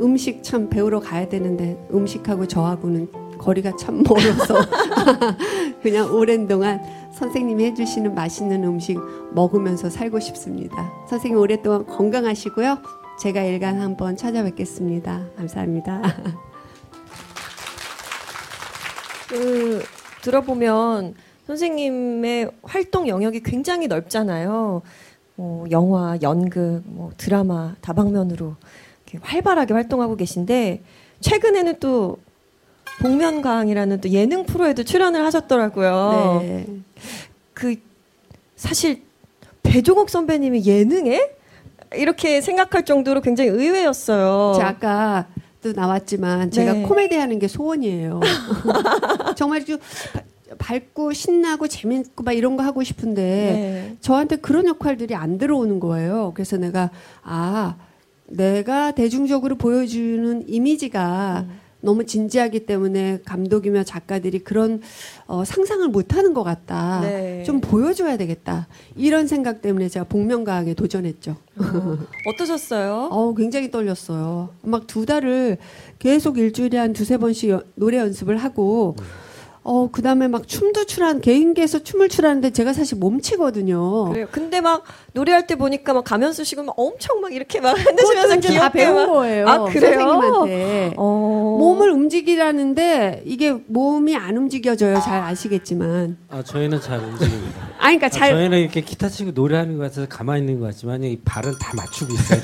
음식 0.00 0.42
참 0.42 0.68
배우러 0.68 1.00
가야 1.00 1.28
되는데 1.28 1.78
음식하고 1.92 2.46
저하고는 2.46 3.08
거리가 3.38 3.76
참 3.76 4.02
멀어서 4.02 4.54
그냥 5.82 6.12
오랜 6.14 6.48
동안 6.48 6.80
선생님이 7.12 7.64
해주시는 7.66 8.14
맛있는 8.14 8.64
음식 8.64 8.98
먹으면서 9.32 9.90
살고 9.90 10.20
싶습니다. 10.20 10.90
선생님 11.08 11.38
오랫동안 11.38 11.86
건강하시고요. 11.86 12.78
제가 13.18 13.42
일간 13.42 13.80
한번 13.80 14.16
찾아뵙겠습니다. 14.16 15.24
감사합니다. 15.36 16.02
그 19.28 19.82
들어보면 20.22 21.14
선생님의 21.46 22.50
활동 22.62 23.08
영역이 23.08 23.42
굉장히 23.42 23.86
넓잖아요. 23.86 24.82
뭐 25.36 25.66
영화, 25.70 26.18
연극, 26.22 26.82
뭐 26.84 27.10
드라마 27.16 27.74
다방면으로 27.80 28.56
활발하게 29.20 29.72
활동하고 29.72 30.16
계신데 30.16 30.82
최근에는 31.20 31.80
또 31.80 32.18
복면가왕이라는 33.00 34.00
또 34.00 34.10
예능 34.10 34.44
프로에도 34.44 34.82
출연을 34.84 35.24
하셨더라고요. 35.24 36.38
네. 36.42 36.66
그 37.54 37.76
사실 38.56 39.02
배종옥 39.62 40.10
선배님이 40.10 40.66
예능에 40.66 41.30
이렇게 41.94 42.40
생각할 42.40 42.84
정도로 42.84 43.20
굉장히 43.20 43.50
의외였어요. 43.50 44.54
제가 44.56 44.68
아까 44.68 45.26
또 45.62 45.72
나왔지만 45.72 46.50
제가 46.50 46.72
네. 46.72 46.82
코미디 46.82 47.14
하는 47.16 47.38
게 47.38 47.48
소원이에요. 47.48 48.20
정말 49.36 49.64
좀 49.64 49.78
바- 50.12 50.22
밝고 50.58 51.12
신나고 51.12 51.68
재밌고 51.68 52.22
막 52.22 52.32
이런 52.32 52.56
거 52.56 52.62
하고 52.62 52.82
싶은데 52.82 53.22
네. 53.22 53.96
저한테 54.00 54.36
그런 54.36 54.66
역할들이 54.66 55.14
안 55.14 55.38
들어오는 55.38 55.80
거예요. 55.80 56.32
그래서 56.34 56.56
내가 56.56 56.90
아 57.22 57.76
내가 58.28 58.92
대중적으로 58.92 59.56
보여주는 59.56 60.44
이미지가 60.48 61.44
음. 61.48 61.60
너무 61.80 62.04
진지하기 62.06 62.66
때문에 62.66 63.20
감독이며 63.24 63.84
작가들이 63.84 64.40
그런 64.40 64.80
어, 65.26 65.44
상상을 65.44 65.86
못하는 65.88 66.34
것 66.34 66.42
같다. 66.42 67.00
네. 67.02 67.42
좀 67.44 67.60
보여줘야 67.60 68.16
되겠다. 68.16 68.66
이런 68.96 69.26
생각 69.26 69.62
때문에 69.62 69.88
제가 69.88 70.04
복면가왕에 70.06 70.74
도전했죠. 70.74 71.36
어떠셨어요? 72.26 73.08
어, 73.12 73.34
굉장히 73.34 73.70
떨렸어요. 73.70 74.50
막 74.62 74.86
두 74.86 75.04
달을 75.06 75.58
계속 75.98 76.38
일주일에 76.38 76.78
한 76.78 76.92
두세 76.92 77.16
번씩 77.18 77.50
여- 77.50 77.62
노래 77.74 77.98
연습을 77.98 78.36
하고, 78.36 78.94
어, 79.68 79.88
그 79.90 80.00
다음에 80.00 80.28
막 80.28 80.46
춤도 80.46 80.84
추란, 80.84 81.20
개인기에서 81.20 81.80
춤을 81.80 82.08
추라는데 82.08 82.50
제가 82.50 82.72
사실 82.72 82.98
몸치거든요. 82.98 84.10
그래요. 84.10 84.28
근데 84.30 84.60
막 84.60 84.84
노래할 85.12 85.48
때 85.48 85.56
보니까 85.56 85.92
막 85.92 86.04
가면 86.04 86.32
쓰시고 86.34 86.62
막 86.62 86.74
엄청 86.78 87.20
막 87.20 87.32
이렇게 87.34 87.60
막 87.60 87.72
흔드시면서 87.76 88.36
이제 88.36 88.48
다 88.48 88.70
귀엽게 88.70 88.78
배운 88.78 88.94
막- 88.94 89.06
거예요. 89.12 89.48
아, 89.48 89.64
그래요? 89.64 89.98
선생님한테. 89.98 90.94
어. 90.96 91.56
몸을 91.58 91.90
움직이라는데 91.90 93.22
이게 93.26 93.56
몸이 93.66 94.14
안 94.14 94.36
움직여져요. 94.36 95.00
잘 95.00 95.20
아시겠지만. 95.22 96.16
아 96.28 96.44
저희는 96.44 96.80
잘 96.80 97.00
움직입니다. 97.00 97.60
아, 97.78 97.82
그러니까 97.86 98.06
아, 98.06 98.10
잘. 98.10 98.30
저희는 98.30 98.58
이렇게 98.60 98.80
기타 98.82 99.08
치고 99.08 99.32
노래하는 99.32 99.78
것 99.78 99.82
같아서 99.82 100.06
가만히 100.08 100.42
있는 100.42 100.60
것 100.60 100.66
같지만 100.66 101.02
이 101.02 101.18
발은 101.24 101.54
다 101.58 101.72
맞추고 101.76 102.12
있어요. 102.14 102.40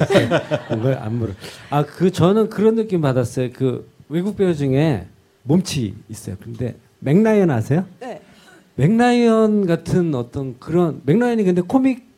뭔가 0.70 1.04
안무를. 1.04 1.36
아 1.70 1.84
그 1.84 2.10
저는 2.10 2.48
그런 2.50 2.74
느낌 2.74 3.00
받았어요. 3.00 3.50
그 3.52 3.88
외국 4.08 4.36
배우 4.36 4.56
중에 4.56 5.06
몸치 5.44 5.94
있어요. 6.08 6.34
근데 6.42 6.74
멕 7.06 7.21
라이언 7.21 7.50
아세요? 7.50 7.84
네. 8.00 8.20
멕 8.76 9.06
라이언 9.06 9.66
같은 9.66 10.14
어떤 10.14 10.58
그런 10.58 11.02
멕 11.04 11.16
라이언이 11.16 11.44
근데 11.44 11.60
코믹 11.60 12.10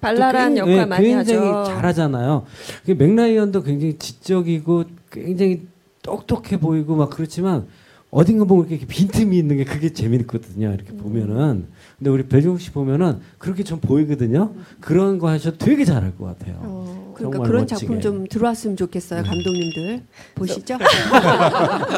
발랄한 0.00 0.54
굉- 0.54 0.58
역할 0.58 0.76
예, 0.78 0.84
많이 0.84 1.06
굉장히 1.08 1.48
하죠. 1.48 1.64
잘하잖아요. 1.64 2.44
그 2.86 2.92
맥라이언도 2.92 3.62
굉장히 3.62 3.98
지적이고 3.98 4.84
굉장히 5.10 5.66
똑똑해 6.02 6.58
보이고 6.58 6.96
막 6.96 7.10
그렇지만 7.10 7.66
어딘가 8.10 8.44
보면 8.44 8.68
이렇게 8.68 8.84
빈틈이 8.86 9.38
있는 9.38 9.56
게 9.58 9.64
그게 9.64 9.90
재밌거든요. 9.92 10.68
음. 10.68 10.74
이렇게 10.74 10.92
보면은. 10.96 11.66
근데 11.98 12.10
우리 12.10 12.26
배종욱 12.26 12.60
씨 12.60 12.70
보면은 12.72 13.20
그렇게 13.38 13.62
좀 13.62 13.80
보이거든요. 13.80 14.52
그런 14.80 15.18
거 15.18 15.28
하셔도 15.28 15.56
되게 15.58 15.84
잘할 15.84 16.16
것 16.16 16.24
같아요. 16.26 16.58
어, 16.62 17.14
그러니까 17.16 17.42
그런 17.44 17.62
멋지게. 17.62 17.78
작품 17.80 18.00
좀 18.00 18.26
들어왔으면 18.26 18.76
좋겠어요, 18.76 19.22
감독님들. 19.22 20.02
보시죠. 20.34 20.76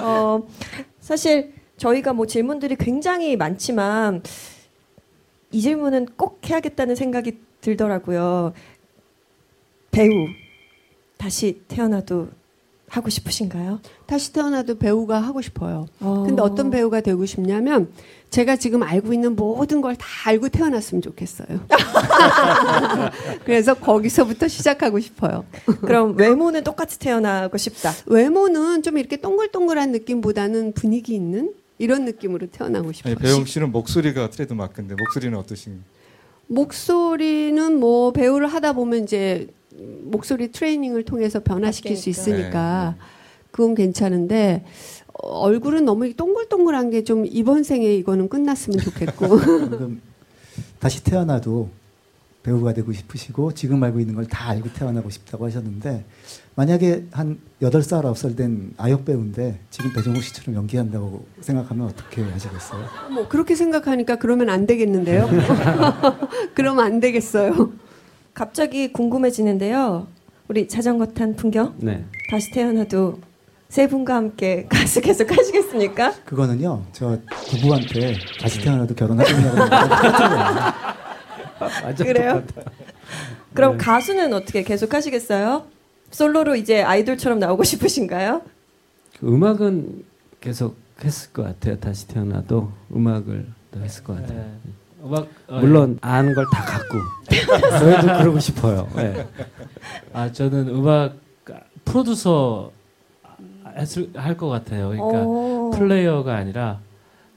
어, 0.03 0.43
사실 1.01 1.53
저희가 1.77 2.13
뭐 2.13 2.27
질문들이 2.27 2.77
굉장히 2.77 3.37
많지만 3.37 4.23
이 5.51 5.61
질문은 5.61 6.07
꼭 6.17 6.41
해야겠다는 6.49 6.95
생각이 6.97 7.39
들더라고요. 7.61 8.53
배우 9.91 10.11
다시 11.17 11.61
태어나도 11.69 12.29
하고 12.89 13.09
싶으신가요? 13.09 13.81
다시 14.07 14.33
태어나도 14.33 14.79
배우가 14.79 15.19
하고 15.21 15.41
싶어요. 15.43 15.87
어. 16.01 16.25
근데 16.27 16.43
어떤 16.43 16.71
배우가 16.71 17.01
되고 17.01 17.25
싶냐면 17.27 17.91
제가 18.31 18.57
지금 18.57 18.83
알고 18.83 19.13
있는 19.13 19.35
모든 19.37 19.81
걸 19.81 19.97
다 19.97 20.07
알고 20.27 20.49
태어났으면 20.51 21.03
좋겠어요. 21.03 21.61
그래서 23.45 23.75
거기서부터 23.75 24.49
시작하고 24.49 25.01
싶어요. 25.01 25.45
그럼 25.81 26.17
외모는 26.17 26.63
똑같이 26.65 26.99
태어나고 26.99 27.57
싶다. 27.59 27.93
외모는 28.07 28.83
좀 28.83 28.99
이렇게 28.99 29.17
동글동글한 29.17 29.93
느낌보다는 29.93 30.73
분위기 30.75 31.15
있는 31.15 31.53
이런 31.79 32.05
느낌으로 32.05 32.47
태어나고 32.49 32.93
싶어요. 32.93 33.15
아니, 33.15 33.23
배용 33.23 33.45
씨는 33.45 33.73
목소리가 33.73 34.31
트레드 34.31 34.53
마크인데 34.53 34.95
목소리는 34.99 35.37
어떠신가요? 35.39 35.83
목소리는 36.47 37.79
뭐 37.81 38.13
배우를 38.13 38.49
하다 38.49 38.75
보면 38.75 39.05
이제 39.05 39.49
목소리 40.03 40.53
트레이닝을 40.53 41.05
통해서 41.05 41.41
변화시킬 41.41 41.97
수 41.97 42.11
바뀌니까. 42.11 42.33
있으니까 42.39 42.97
그건 43.51 43.75
괜찮은데 43.75 44.65
어, 45.15 45.29
얼굴은 45.41 45.85
너무 45.85 46.13
동글동글한 46.15 46.91
게 46.91 47.03
좀 47.03 47.25
이번 47.27 47.63
생에 47.65 47.95
이거는 47.97 48.29
끝났으면 48.29 48.79
좋겠고 48.79 49.39
다시 50.79 51.03
태어나도 51.03 51.69
배우가 52.43 52.73
되고 52.75 52.93
싶으시고 52.93 53.55
지금 53.55 53.83
알고 53.83 54.01
있는 54.01 54.15
걸 54.15 54.27
다 54.27 54.51
알고 54.51 54.73
태어나고 54.75 55.09
싶다고 55.11 55.47
하셨는데 55.47 56.05
만약에 56.57 57.07
한 57.11 57.39
8살, 57.61 58.03
9살 58.05 58.37
된 58.37 58.73
아역 58.77 59.05
배우인데 59.05 59.59
지금 59.71 59.93
배정욱 59.93 60.23
씨처럼 60.23 60.55
연기한다고 60.55 61.27
생각하면 61.41 61.87
어떻게 61.89 62.23
하시겠어요? 62.23 62.85
뭐 63.13 63.27
그렇게 63.29 63.57
생각하니까 63.57 64.17
그러면 64.17 64.49
안 64.51 64.67
되겠는데요. 64.67 65.29
그러면 66.55 66.85
안 66.85 67.01
되겠어요. 67.01 67.73
갑자기 68.35 68.93
궁금해지는데요. 68.93 70.07
우리 70.47 70.69
자전거 70.69 71.07
탄 71.07 71.35
풍경 71.35 71.75
네. 71.79 72.05
다시 72.31 72.51
태어나도 72.53 73.19
세 73.69 73.89
분과 73.89 74.15
함께 74.15 74.67
가수 74.69 75.01
계속 75.01 75.37
하시겠습니까? 75.37 76.13
그거는요, 76.25 76.85
저 76.93 77.19
부부한테 77.51 78.17
다시 78.41 78.61
태어나도 78.61 78.95
결혼하겠냐고. 78.95 79.59
완전 81.83 82.07
그래요? 82.07 82.43
그럼 83.55 83.73
네. 83.73 83.85
가수는 83.85 84.33
어떻게 84.33 84.63
계속 84.63 84.95
하시겠어요? 84.95 85.74
솔로로 86.19 86.55
이제 86.55 86.81
아이돌처럼 86.83 87.41
나오고 87.41 87.65
싶으신가요? 87.65 88.43
그 89.19 89.27
음악은 89.35 90.05
계속 90.41 90.77
했을 91.03 91.33
것 91.33 91.43
같아요. 91.43 91.79
다시 91.81 92.07
태어나도 92.07 92.73
음악을 92.95 93.47
더 93.73 93.81
했을 93.81 94.05
것 94.05 94.15
같아요. 94.21 94.39
네. 94.39 94.53
음악 95.05 95.27
어, 95.49 95.59
물론 95.59 95.99
아는 96.01 96.35
걸 96.35 96.47
다 96.53 96.63
갖고 96.65 96.99
저희도 97.79 98.07
그러고 98.19 98.39
싶어요. 98.39 98.89
예. 98.97 99.27
아 100.13 100.31
저는 100.33 100.69
음악 100.69 101.17
프로듀서 101.85 102.71
할 104.15 104.37
것 104.37 104.49
같아요. 104.49 104.91
그러니까 104.91 105.23
오. 105.25 105.71
플레이어가 105.73 106.37
아니라 106.37 106.79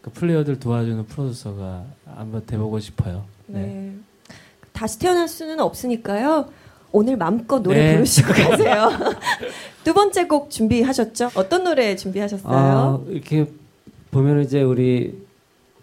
그 0.02 0.12
플레이어들 0.12 0.60
도와주는 0.60 1.06
프로듀서가 1.08 1.84
한번 2.06 2.46
돼보고 2.46 2.80
싶어요. 2.80 3.26
네. 3.48 3.60
네. 3.60 3.94
다시 4.72 5.00
태어날 5.00 5.28
수는 5.28 5.60
없으니까요. 5.60 6.50
오늘 6.92 7.18
마음껏 7.18 7.60
노래 7.62 7.78
네. 7.80 7.94
부르시고 7.96 8.28
가세요. 8.34 8.90
두 9.84 9.94
번째 9.94 10.28
곡 10.28 10.50
준비하셨죠? 10.50 11.32
어떤 11.36 11.64
노래 11.64 11.96
준비하셨어요? 11.96 12.54
아, 12.54 13.00
이렇게 13.08 13.50
보면 14.12 14.44
이제 14.44 14.62
우리 14.62 15.18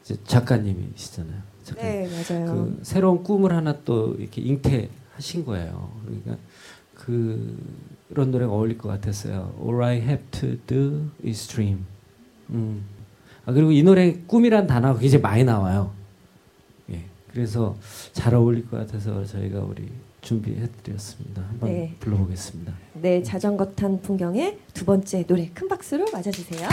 이제 0.02 0.16
작가님이시잖아요. 0.24 1.42
작가님. 1.64 1.92
네, 1.92 2.08
맞아요. 2.10 2.46
그 2.46 2.80
새로운 2.82 3.22
꿈을 3.22 3.52
하나 3.52 3.76
또 3.84 4.14
이렇게 4.18 4.42
잉태하신 4.42 5.44
거예요. 5.46 5.90
그러니까 6.04 6.36
그 6.94 7.56
그런 8.08 8.30
노래가 8.30 8.52
어울릴 8.52 8.78
것 8.78 8.88
같았어요. 8.88 9.54
All 9.62 9.82
I 9.82 9.96
have 9.98 10.24
to 10.32 10.56
do 10.66 11.10
is 11.24 11.46
dream. 11.48 11.84
음. 12.50 12.84
아 13.46 13.52
그리고 13.52 13.72
이 13.72 13.82
노래 13.82 14.14
꿈이란 14.26 14.66
단어가 14.66 14.98
굉장히 14.98 15.22
많이 15.22 15.44
나와요. 15.44 15.92
예. 16.90 17.04
그래서 17.32 17.76
잘 18.12 18.34
어울릴 18.34 18.68
것 18.70 18.78
같아서 18.78 19.24
저희가 19.24 19.60
우리 19.60 19.88
준비해드렸습니다. 20.24 21.42
한번 21.42 21.70
네. 21.70 21.94
불러보겠습니다. 22.00 22.72
네, 22.94 23.22
자전거 23.22 23.72
탄 23.72 24.00
풍경의 24.00 24.58
두 24.72 24.84
번째 24.84 25.24
노래 25.26 25.48
큰 25.54 25.68
박수로 25.68 26.06
맞아주세요. 26.12 26.68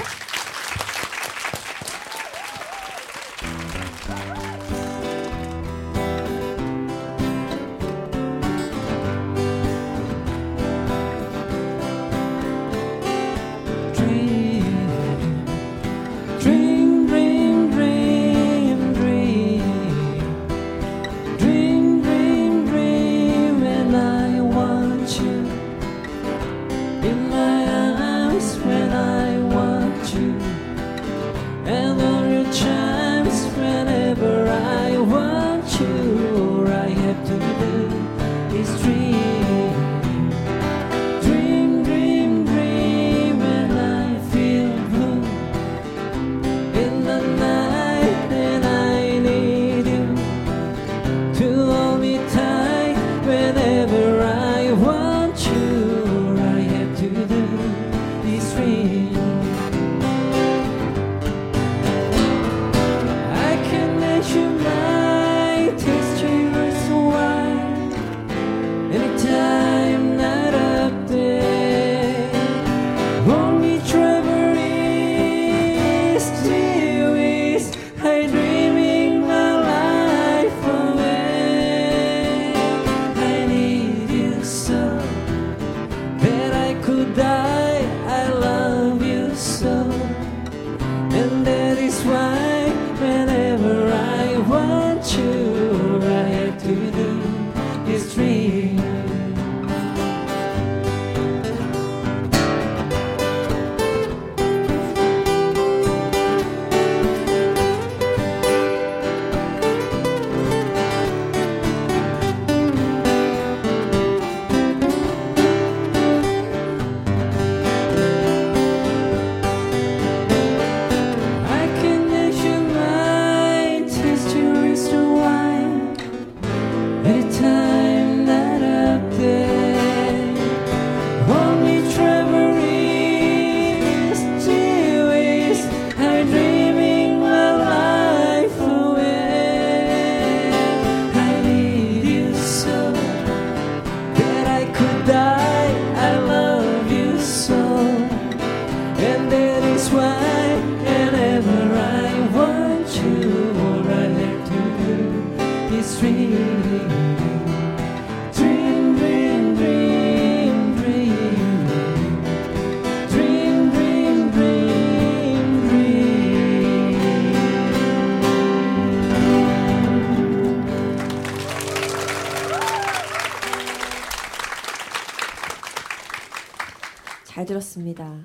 잘 177.62 177.72
들었습니다. 177.72 178.18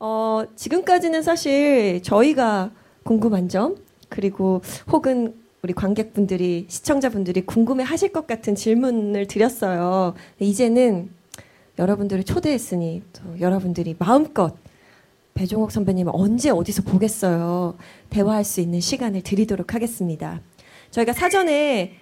어, 0.00 0.42
지금까지는 0.56 1.22
사실 1.22 2.02
저희가 2.02 2.72
궁금한 3.04 3.48
점, 3.48 3.76
그리고 4.08 4.62
혹은 4.90 5.34
우리 5.62 5.72
관객분들이, 5.74 6.66
시청자분들이 6.68 7.42
궁금해 7.42 7.84
하실 7.84 8.12
것 8.12 8.26
같은 8.26 8.56
질문을 8.56 9.28
드렸어요. 9.28 10.14
이제는 10.40 11.10
여러분들을 11.78 12.24
초대했으니 12.24 13.02
또 13.12 13.40
여러분들이 13.40 13.94
마음껏 13.98 14.56
배종옥 15.34 15.70
선배님을 15.70 16.12
언제 16.14 16.50
어디서 16.50 16.82
보겠어요. 16.82 17.76
대화할 18.10 18.44
수 18.44 18.60
있는 18.60 18.80
시간을 18.80 19.22
드리도록 19.22 19.74
하겠습니다. 19.74 20.40
저희가 20.90 21.12
사전에 21.12 21.94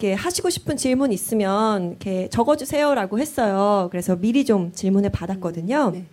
이렇게 0.00 0.14
하시고 0.14 0.48
싶은 0.48 0.78
질문 0.78 1.12
있으면 1.12 1.90
이렇게 1.90 2.28
적어주세요라고 2.30 3.18
했어요. 3.18 3.88
그래서 3.90 4.16
미리 4.16 4.46
좀 4.46 4.72
질문을 4.72 5.10
받았거든요. 5.10 5.90
네. 5.90 6.06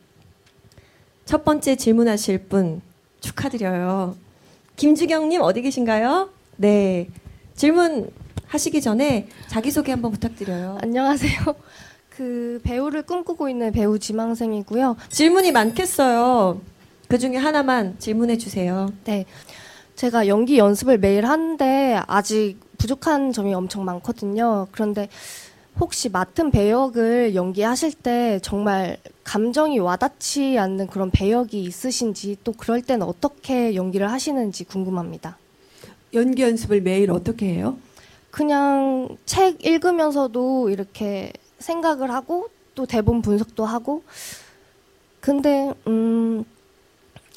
첫 1.23 1.45
번째 1.45 1.77
질문하실 1.77 2.49
분 2.49 2.81
축하드려요. 3.21 4.17
김주경님 4.75 5.41
어디 5.41 5.61
계신가요? 5.61 6.29
네. 6.57 7.07
질문 7.55 8.11
하시기 8.47 8.81
전에 8.81 9.29
자기소개 9.47 9.93
한번 9.93 10.11
부탁드려요. 10.11 10.79
안녕하세요. 10.81 11.55
그 12.09 12.59
배우를 12.63 13.03
꿈꾸고 13.03 13.47
있는 13.47 13.71
배우 13.71 13.97
지망생이고요. 13.97 14.97
질문이 15.09 15.53
많겠어요. 15.53 16.59
그 17.07 17.17
중에 17.17 17.38
하나만 17.38 17.95
질문해 17.99 18.38
주세요. 18.38 18.91
네. 19.05 19.25
제가 19.95 20.27
연기 20.27 20.57
연습을 20.57 20.97
매일 20.97 21.25
하는데 21.25 22.01
아직 22.05 22.66
부족한 22.78 23.32
점이 23.34 23.53
엄청 23.53 23.86
많거든요. 23.86 24.67
그런데 24.71 25.09
혹시 25.80 26.09
맡은 26.09 26.49
배역을 26.49 27.36
연기하실 27.36 27.93
때 27.93 28.39
정말 28.41 28.97
감정이 29.23 29.80
와닿지 29.80 30.57
않는 30.57 30.88
그런 30.88 31.11
배역이 31.11 31.61
있으신지 31.61 32.38
또 32.43 32.51
그럴 32.53 32.82
때는 32.82 33.05
어떻게 33.05 33.75
연기를 33.75 34.11
하시는지 34.11 34.63
궁금합니다. 34.63 35.38
연기 36.13 36.41
연습을 36.41 36.82
매일 36.82 37.11
어떻게 37.11 37.47
해요? 37.53 37.78
그냥 38.32 39.17
책 39.25 39.63
읽으면서도 39.65 40.69
이렇게 40.69 41.32
생각을 41.59 42.11
하고 42.11 42.49
또 42.75 42.86
대본 42.86 43.21
분석도 43.21 43.65
하고 43.65 44.03
근데 45.19 45.73
음 45.88 46.43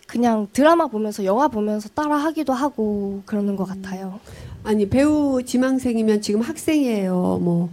그냥 0.07 0.49
드라마 0.53 0.87
보면서 0.87 1.25
영화 1.25 1.49
보면서 1.49 1.89
따라 1.89 2.17
하기도 2.17 2.53
하고 2.53 3.23
그러는 3.27 3.57
것 3.57 3.65
같아요. 3.65 4.21
아니 4.65 4.89
배우 4.89 5.43
지망생이면 5.43 6.21
지금 6.21 6.41
학생이에요. 6.41 7.39
뭐 7.41 7.71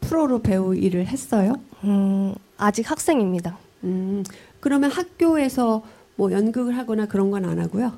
프로로 0.00 0.40
배우 0.40 0.74
일을 0.74 1.06
했어요? 1.06 1.54
음 1.84 2.34
아직 2.58 2.90
학생입니다. 2.90 3.56
음 3.84 4.22
그러면 4.60 4.90
학교에서 4.90 5.82
뭐 6.16 6.32
연극을 6.32 6.76
하거나 6.76 7.06
그런 7.06 7.30
건 7.30 7.44
안 7.44 7.58
하고요. 7.58 7.92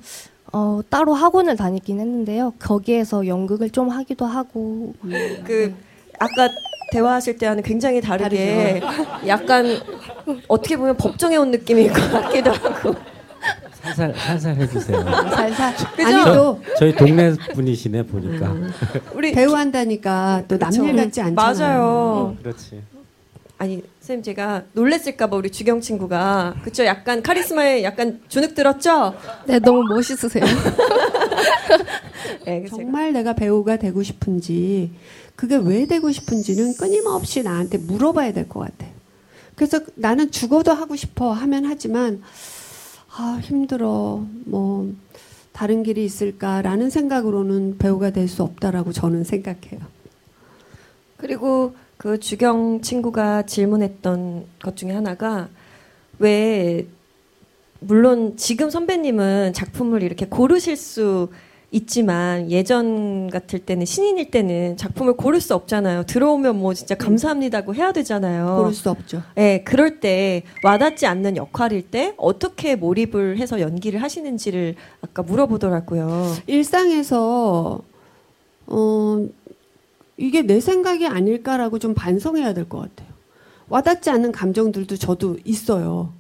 어 0.53 0.81
따로 0.89 1.15
학원을 1.15 1.57
다니긴 1.57 2.01
했는데요. 2.01 2.55
거기에서 2.59 3.27
연극을 3.27 3.71
좀 3.71 3.89
하기도 3.91 4.25
하고 4.25 4.95
그 5.45 5.75
아까 6.19 6.49
대화하실 6.91 7.37
때와는 7.37 7.63
굉장히 7.63 8.01
다르게 8.01 8.81
약간 9.27 9.67
어떻게 10.49 10.77
보면 10.77 10.97
법정에 10.97 11.37
온 11.37 11.51
느낌일 11.51 11.93
것 11.93 12.11
같기도 12.13 12.51
하고. 12.53 12.95
살살 13.99 14.15
살살 14.15 14.57
해주세요. 14.57 15.03
살살. 15.35 15.75
그죠? 15.97 16.07
아니 16.07 16.25
또 16.35 16.61
저희 16.79 16.95
동네 16.95 17.33
분이시네 17.55 18.05
보니까. 18.05 18.55
우리 19.15 19.33
배우 19.33 19.55
한다니까 19.55 20.45
또 20.47 20.57
남일 20.57 20.95
같지 20.97 21.21
않잖아요. 21.21 21.35
맞아요. 21.35 22.37
그렇지. 22.43 22.83
아니 23.61 23.83
선생님 24.01 24.23
제가 24.23 24.63
놀랬을까봐 24.73 25.37
우리 25.37 25.51
주경 25.51 25.81
친구가 25.81 26.55
그쵸 26.63 26.85
약간 26.85 27.23
카리스마에 27.23 27.83
약간 27.83 28.21
주눅 28.29 28.55
들었죠? 28.55 29.15
네 29.47 29.59
너무 29.59 29.83
멋있으세요. 29.93 30.45
네, 32.47 32.65
정말 32.69 33.13
내가 33.13 33.33
배우가 33.33 33.77
되고 33.77 34.03
싶은지 34.03 34.93
그게 35.37 35.57
왜 35.57 35.87
되고 35.87 36.11
싶은지는 36.11 36.77
끊임없이 36.77 37.43
나한테 37.43 37.79
물어봐야 37.79 38.33
될 38.33 38.49
것 38.49 38.61
같아. 38.61 38.87
그래서 39.57 39.81
나는 39.97 40.31
죽어도 40.31 40.73
하고 40.73 40.95
싶어 40.95 41.33
하면 41.33 41.65
하지만 41.67 42.23
아 43.21 43.41
힘들어 43.43 44.25
뭐 44.45 44.95
다른 45.53 45.83
길이 45.83 46.05
있을까라는 46.05 46.89
생각으로는 46.89 47.77
배우가 47.79 48.11
될 48.11 48.29
수 48.29 48.45
없다라고 48.45 48.93
저는 48.93 49.25
생각해요. 49.25 49.81
그리고 51.17 51.75
그 51.97 52.21
주경 52.21 52.81
친구가 52.81 53.43
질문했던 53.43 54.47
것 54.63 54.77
중에 54.77 54.93
하나가 54.93 55.49
왜 56.21 56.87
물론 57.81 58.37
지금 58.37 58.71
선배님은 58.71 59.53
작품을 59.53 60.05
이렇게 60.05 60.27
고르실 60.27 60.77
수 60.77 61.29
있지만 61.71 62.51
예전 62.51 63.29
같을 63.29 63.59
때는 63.59 63.85
신인일 63.85 64.31
때는 64.31 64.77
작품을 64.79 65.15
고를 65.15 65.41
수 65.41 65.55
없잖아요. 65.55 66.05
들어오면 66.05 66.57
뭐 66.59 66.73
진짜 66.73 66.95
감사합니다고 66.95 67.75
해야 67.75 67.93
되잖아요. 67.93 68.57
고를 68.59 68.73
수 68.73 68.89
없죠. 68.91 69.23
네, 69.35 69.63
그럴 69.65 70.01
때 70.01 70.45
와닿지 70.65 71.07
않는 71.07 71.37
역할일 71.37 71.83
때 71.91 72.15
어떻게 72.17 72.75
몰입을 72.75 73.37
해서 73.39 73.61
연기를 73.61 74.03
하시는지를 74.03 74.77
아까 75.03 75.23
물어보더라고요. 75.23 76.37
일상에서 76.47 77.81
어 78.67 79.27
이게 80.17 80.43
내 80.43 80.61
생각이 80.61 81.07
아닐까라고 81.07 81.79
좀 81.79 81.95
반성해야 81.95 82.55
될 82.55 82.69
것 82.69 82.79
같아요. 82.81 83.09
와닿지 83.69 84.09
않는 84.09 84.33
감정들도 84.33 84.97
저도 84.97 85.37
있어요. 85.45 86.15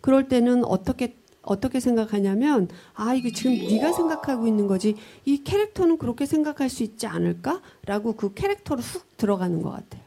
그럴 0.00 0.28
때는 0.28 0.64
어떻게 0.64 1.16
어떻게 1.42 1.80
생각하냐면 1.80 2.68
아 2.94 3.14
이게 3.14 3.32
지금 3.32 3.52
네가 3.56 3.92
생각하고 3.92 4.46
있는 4.46 4.66
거지 4.66 4.96
이 5.24 5.42
캐릭터는 5.42 5.98
그렇게 5.98 6.24
생각할 6.24 6.68
수 6.68 6.82
있지 6.82 7.06
않을까라고 7.06 8.14
그 8.16 8.32
캐릭터로 8.34 8.80
훅 8.80 9.16
들어가는 9.16 9.60
것 9.62 9.70
같아요. 9.70 10.02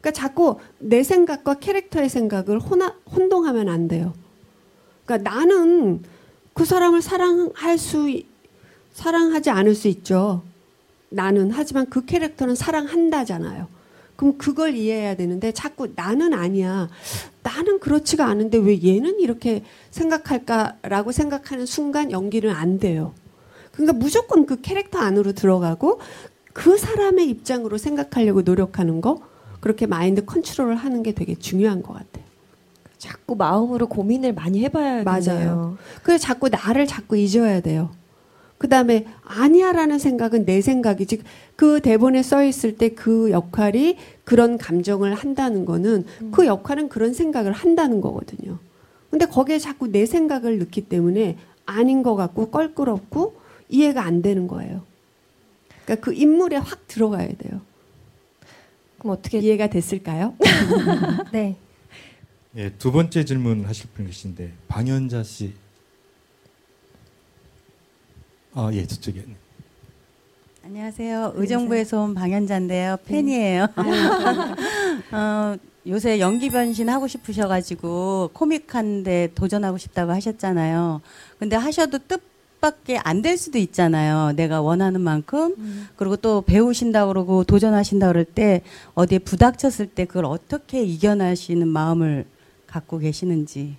그러니까 0.00 0.10
자꾸 0.12 0.58
내 0.78 1.02
생각과 1.02 1.54
캐릭터의 1.54 2.08
생각을 2.08 2.58
혼하, 2.58 2.94
혼동하면 3.10 3.68
안 3.68 3.88
돼요. 3.88 4.12
그러니까 5.04 5.30
나는 5.30 6.02
그 6.54 6.64
사람을 6.64 7.02
사랑할 7.02 7.78
수 7.78 8.08
있- 8.08 8.26
사랑하지 8.92 9.50
않을 9.50 9.74
수 9.74 9.88
있죠. 9.88 10.42
나는 11.10 11.50
하지만 11.50 11.86
그 11.90 12.04
캐릭터는 12.04 12.54
사랑한다잖아요. 12.54 13.66
그럼 14.16 14.38
그걸 14.38 14.74
이해해야 14.74 15.16
되는데 15.16 15.52
자꾸 15.52 15.88
나는 15.94 16.34
아니야. 16.34 16.88
나는 17.42 17.80
그렇지가 17.80 18.26
않은데 18.26 18.58
왜 18.58 18.80
얘는 18.82 19.20
이렇게 19.20 19.64
생각할까라고 19.90 21.12
생각하는 21.12 21.66
순간 21.66 22.10
연기는 22.10 22.50
안 22.50 22.78
돼요. 22.78 23.12
그러니까 23.72 23.92
무조건 23.92 24.46
그 24.46 24.60
캐릭터 24.60 24.98
안으로 24.98 25.32
들어가고 25.32 26.00
그 26.52 26.78
사람의 26.78 27.28
입장으로 27.28 27.76
생각하려고 27.78 28.42
노력하는 28.42 29.00
거 29.00 29.20
그렇게 29.60 29.86
마인드 29.86 30.24
컨트롤을 30.24 30.76
하는 30.76 31.02
게 31.02 31.12
되게 31.12 31.34
중요한 31.34 31.82
것 31.82 31.94
같아요. 31.94 32.24
자꾸 32.98 33.34
마음으로 33.34 33.88
고민을 33.88 34.32
많이 34.32 34.62
해봐야겠네요. 34.64 35.04
맞아요. 35.04 35.78
그래서 36.02 36.22
자꾸 36.22 36.48
나를 36.48 36.86
자꾸 36.86 37.16
잊어야 37.16 37.60
돼요. 37.60 37.90
그 38.64 38.68
다음에 38.70 39.04
아니야라는 39.24 39.98
생각은 39.98 40.46
내 40.46 40.62
생각이지. 40.62 41.20
그 41.54 41.82
대본에 41.82 42.22
써 42.22 42.42
있을 42.42 42.78
때 42.78 42.88
그 42.88 43.30
역할이 43.30 43.98
그런 44.24 44.56
감정을 44.56 45.12
한다는 45.12 45.66
거는 45.66 46.06
그 46.32 46.46
역할은 46.46 46.88
그런 46.88 47.12
생각을 47.12 47.52
한다는 47.52 48.00
거거든요. 48.00 48.58
근데 49.10 49.26
거기에 49.26 49.58
자꾸 49.58 49.88
내 49.88 50.06
생각을 50.06 50.58
넣기 50.60 50.80
때문에 50.88 51.36
아닌 51.66 52.02
것 52.02 52.14
같고 52.16 52.50
껄끄럽고 52.50 53.36
이해가 53.68 54.02
안 54.02 54.22
되는 54.22 54.46
거예요. 54.46 54.80
그러니까 55.84 56.02
그 56.02 56.14
인물에 56.14 56.56
확 56.56 56.88
들어가야 56.88 57.28
돼요. 57.36 57.60
그럼 58.98 59.12
어떻게 59.18 59.40
이해가 59.40 59.66
됐을까요? 59.66 60.34
네. 61.34 61.56
예, 62.56 62.70
두 62.78 62.92
번째 62.92 63.26
질문 63.26 63.66
하실 63.66 63.90
분 63.94 64.06
계신데 64.06 64.52
방현자 64.68 65.22
씨. 65.22 65.52
아, 68.56 68.70
예, 68.72 68.86
저쪽에. 68.86 69.20
네. 69.26 69.34
안녕하세요. 70.64 71.32
의정부에서 71.34 72.02
온 72.02 72.14
방현자인데요. 72.14 72.98
팬이에요. 73.04 73.66
어, 75.12 75.56
요새 75.88 76.20
연기 76.20 76.50
변신 76.50 76.88
하고 76.88 77.08
싶으셔가지고 77.08 78.30
코믹한데 78.32 79.32
도전하고 79.34 79.76
싶다고 79.76 80.12
하셨잖아요. 80.12 81.00
근데 81.40 81.56
하셔도 81.56 81.98
뜻밖의 81.98 82.98
안될 82.98 83.36
수도 83.38 83.58
있잖아요. 83.58 84.32
내가 84.36 84.62
원하는 84.62 85.00
만큼. 85.00 85.88
그리고 85.96 86.16
또 86.16 86.40
배우신다 86.42 87.08
그러고 87.08 87.42
도전하신다 87.42 88.06
그럴 88.06 88.24
때 88.24 88.62
어디에 88.94 89.18
부닥쳤을 89.18 89.88
때 89.88 90.04
그걸 90.04 90.26
어떻게 90.26 90.82
이겨나시는 90.84 91.66
마음을 91.66 92.24
갖고 92.68 92.98
계시는지. 92.98 93.76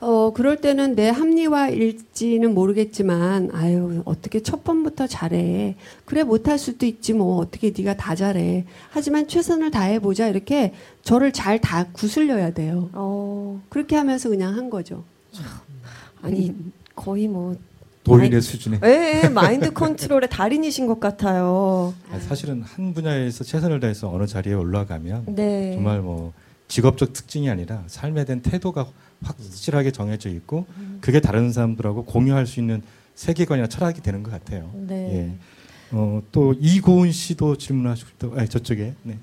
어, 0.00 0.32
그럴 0.32 0.56
때는 0.56 0.94
내 0.94 1.10
합리화일지는 1.10 2.54
모르겠지만, 2.54 3.50
아유, 3.52 4.02
어떻게 4.06 4.42
첫 4.42 4.64
번부터 4.64 5.06
잘해. 5.06 5.76
그래, 6.06 6.22
못할 6.22 6.58
수도 6.58 6.86
있지, 6.86 7.12
뭐, 7.12 7.36
어떻게 7.36 7.72
네가 7.76 7.96
다 7.98 8.14
잘해. 8.14 8.64
하지만 8.90 9.28
최선을 9.28 9.70
다해보자. 9.70 10.28
이렇게 10.28 10.72
저를 11.02 11.32
잘 11.32 11.60
다 11.60 11.84
구슬려야 11.92 12.52
돼요. 12.52 12.88
어, 12.94 13.60
그렇게 13.68 13.94
하면서 13.96 14.30
그냥 14.30 14.56
한 14.56 14.70
거죠. 14.70 15.04
아니 16.22 16.54
거의 16.94 17.28
뭐 17.28 17.54
도인의 18.04 18.40
수준에. 18.40 18.78
예, 18.84 19.22
예, 19.24 19.28
마인드 19.28 19.70
컨트롤의 19.72 20.28
달인이신 20.30 20.86
것 20.86 20.98
같아요. 21.00 21.92
아, 22.10 22.18
사실은 22.18 22.62
한 22.62 22.94
분야에서 22.94 23.44
최선을 23.44 23.80
다해서 23.80 24.10
어느 24.10 24.26
자리에 24.26 24.54
올라가면 24.54 25.24
네. 25.28 25.74
정말 25.74 26.00
뭐 26.00 26.32
직업적 26.68 27.12
특징이 27.12 27.50
아니라 27.50 27.82
삶에 27.88 28.24
대한 28.24 28.40
태도가 28.40 28.86
확실하게 29.22 29.90
정해져 29.90 30.28
있고 30.30 30.66
그게 31.00 31.20
다른 31.20 31.52
사람들하고 31.52 32.04
공유할 32.04 32.46
수 32.46 32.60
있는 32.60 32.82
세계관이나 33.14 33.68
철학이 33.68 34.00
되는 34.00 34.22
것 34.22 34.30
같아요. 34.30 34.70
네. 34.74 34.94
예. 35.14 35.32
어, 35.92 36.22
또 36.32 36.54
이고은 36.58 37.12
씨도 37.12 37.56
질문하시고 37.56 38.08
싶다. 38.10 38.28
아, 38.40 38.46
저쪽에. 38.46 38.94
네. 39.02 39.18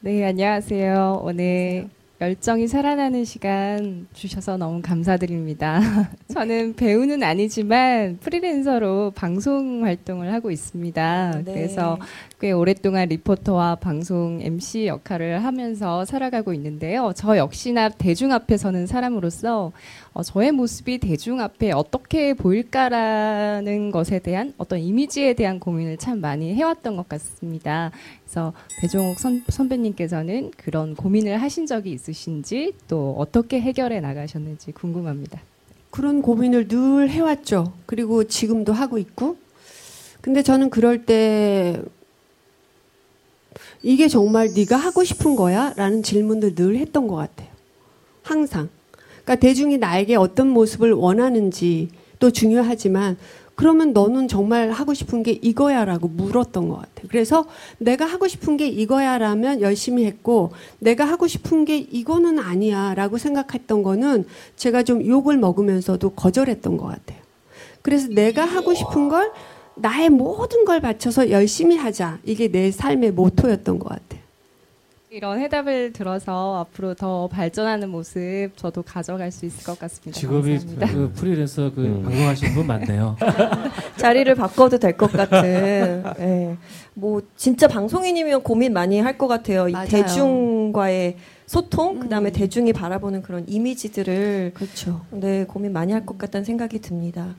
네, 0.00 0.24
안녕하세요. 0.24 1.20
오늘 1.22 1.88
열정이 2.20 2.68
살아나는 2.68 3.24
시간 3.24 4.06
주셔서 4.12 4.58
너무 4.58 4.82
감사드립니다. 4.82 5.80
저는 6.30 6.74
배우는 6.74 7.22
아니지만 7.22 8.18
프리랜서로 8.20 9.12
방송 9.12 9.86
활동을 9.86 10.30
하고 10.30 10.50
있습니다. 10.50 11.42
네. 11.46 11.52
그래서 11.54 11.98
꽤 12.38 12.52
오랫동안 12.52 13.08
리포터와 13.08 13.76
방송 13.76 14.38
MC 14.42 14.86
역할을 14.86 15.42
하면서 15.42 16.04
살아가고 16.04 16.52
있는데요. 16.52 17.14
저 17.16 17.38
역시나 17.38 17.88
대중 17.88 18.32
앞에 18.32 18.58
서는 18.58 18.86
사람으로서 18.86 19.72
어, 20.12 20.22
저의 20.24 20.50
모습이 20.50 20.98
대중 20.98 21.40
앞에 21.40 21.70
어떻게 21.70 22.34
보일까라는 22.34 23.92
것에 23.92 24.18
대한 24.18 24.52
어떤 24.58 24.80
이미지에 24.80 25.34
대한 25.34 25.60
고민을 25.60 25.98
참 25.98 26.20
많이 26.20 26.52
해왔던 26.54 26.96
것 26.96 27.08
같습니다. 27.08 27.92
그래서 28.24 28.52
배종옥 28.80 29.20
선, 29.20 29.44
선배님께서는 29.48 30.50
그런 30.56 30.96
고민을 30.96 31.40
하신 31.40 31.66
적이 31.66 31.92
있으신지 31.92 32.72
또 32.88 33.14
어떻게 33.18 33.60
해결해 33.60 34.00
나가셨는지 34.00 34.72
궁금합니다. 34.72 35.40
그런 35.90 36.22
고민을 36.22 36.66
늘 36.68 37.08
해왔죠. 37.08 37.72
그리고 37.86 38.24
지금도 38.24 38.72
하고 38.72 38.98
있고. 38.98 39.36
근데 40.20 40.42
저는 40.42 40.70
그럴 40.70 41.06
때 41.06 41.80
이게 43.82 44.08
정말 44.08 44.50
네가 44.54 44.76
하고 44.76 45.04
싶은 45.04 45.36
거야? 45.36 45.72
라는 45.76 46.02
질문들 46.02 46.54
늘 46.54 46.76
했던 46.76 47.06
것 47.06 47.16
같아요. 47.16 47.48
항상. 48.22 48.68
그러니까 49.24 49.36
대중이 49.36 49.78
나에게 49.78 50.16
어떤 50.16 50.48
모습을 50.48 50.92
원하는지 50.92 51.88
또 52.18 52.30
중요하지만 52.30 53.16
그러면 53.60 53.92
너는 53.92 54.26
정말 54.26 54.70
하고 54.70 54.94
싶은 54.94 55.22
게 55.22 55.32
이거야라고 55.32 56.08
물었던 56.08 56.70
것 56.70 56.76
같아요. 56.76 57.08
그래서 57.10 57.44
내가 57.76 58.06
하고 58.06 58.26
싶은 58.26 58.56
게 58.56 58.66
이거야라면 58.66 59.60
열심히 59.60 60.06
했고 60.06 60.52
내가 60.78 61.04
하고 61.04 61.26
싶은 61.26 61.66
게 61.66 61.76
이거는 61.76 62.38
아니야라고 62.38 63.18
생각했던 63.18 63.82
거는 63.82 64.24
제가 64.56 64.82
좀 64.82 65.04
욕을 65.04 65.36
먹으면서도 65.36 66.10
거절했던 66.10 66.78
것 66.78 66.86
같아요. 66.86 67.18
그래서 67.82 68.08
내가 68.08 68.46
하고 68.46 68.72
싶은 68.72 69.10
걸 69.10 69.30
나의 69.74 70.08
모든 70.08 70.64
걸 70.64 70.80
바쳐서 70.80 71.30
열심히 71.30 71.76
하자. 71.76 72.18
이게 72.24 72.48
내 72.48 72.70
삶의 72.70 73.12
모토였던 73.12 73.78
것 73.78 73.90
같아요. 73.90 74.19
이런 75.12 75.40
해답을 75.40 75.92
들어서 75.92 76.60
앞으로 76.60 76.94
더 76.94 77.26
발전하는 77.26 77.90
모습 77.90 78.50
저도 78.54 78.82
가져갈 78.82 79.32
수 79.32 79.44
있을 79.44 79.64
것 79.64 79.76
같습니다. 79.76 80.16
직업이. 80.20 80.56
그 80.78 81.10
프리랜서 81.16 81.72
그 81.74 81.84
음. 81.84 82.02
방송하시는 82.04 82.54
분 82.54 82.66
많네요. 82.68 83.16
자리를 83.98 84.32
바꿔도 84.36 84.78
될 84.78 84.96
것 84.96 85.10
같은. 85.10 86.04
예. 86.20 86.56
뭐 86.94 87.22
진짜 87.36 87.66
방송인이면 87.66 88.42
고민 88.44 88.72
많이 88.72 89.00
할 89.00 89.18
것 89.18 89.26
같아요. 89.26 89.68
이 89.68 89.72
맞아요. 89.72 89.88
대중과의 89.88 91.16
소통, 91.46 91.96
음. 91.96 92.00
그다음에 92.00 92.30
대중이 92.30 92.72
바라보는 92.72 93.22
그런 93.22 93.44
이미지들을 93.48 94.52
그렇죠. 94.54 95.00
네 95.10 95.44
고민 95.44 95.72
많이 95.72 95.92
할 95.92 96.06
것 96.06 96.18
같다는 96.18 96.44
생각이 96.44 96.78
듭니다. 96.80 97.34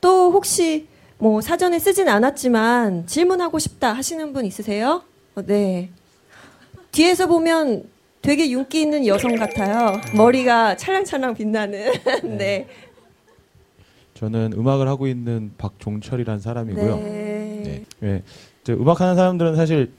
또 0.00 0.30
혹시 0.30 0.86
뭐 1.18 1.40
사전에 1.40 1.80
쓰진 1.80 2.08
않았지만 2.08 3.06
질문하고 3.08 3.58
싶다 3.58 3.92
하시는 3.92 4.32
분 4.32 4.44
있으세요? 4.44 5.02
어, 5.34 5.42
네. 5.44 5.90
뒤에서 6.96 7.26
보면 7.26 7.84
되게 8.22 8.50
윤기 8.50 8.80
있는 8.80 9.06
여성 9.06 9.36
같아요. 9.36 10.00
머리가 10.16 10.76
찰랑찰랑 10.76 11.34
빛나는. 11.34 11.92
네. 12.38 12.66
저는 14.14 14.54
음악을 14.56 14.88
하고 14.88 15.06
있는 15.06 15.52
박종철이라는 15.58 16.40
사람이고요. 16.40 16.96
네. 16.96 17.84
네. 18.00 18.22
저 18.64 18.72
음악하는 18.72 19.14
사람들은 19.14 19.56
사실 19.56 19.92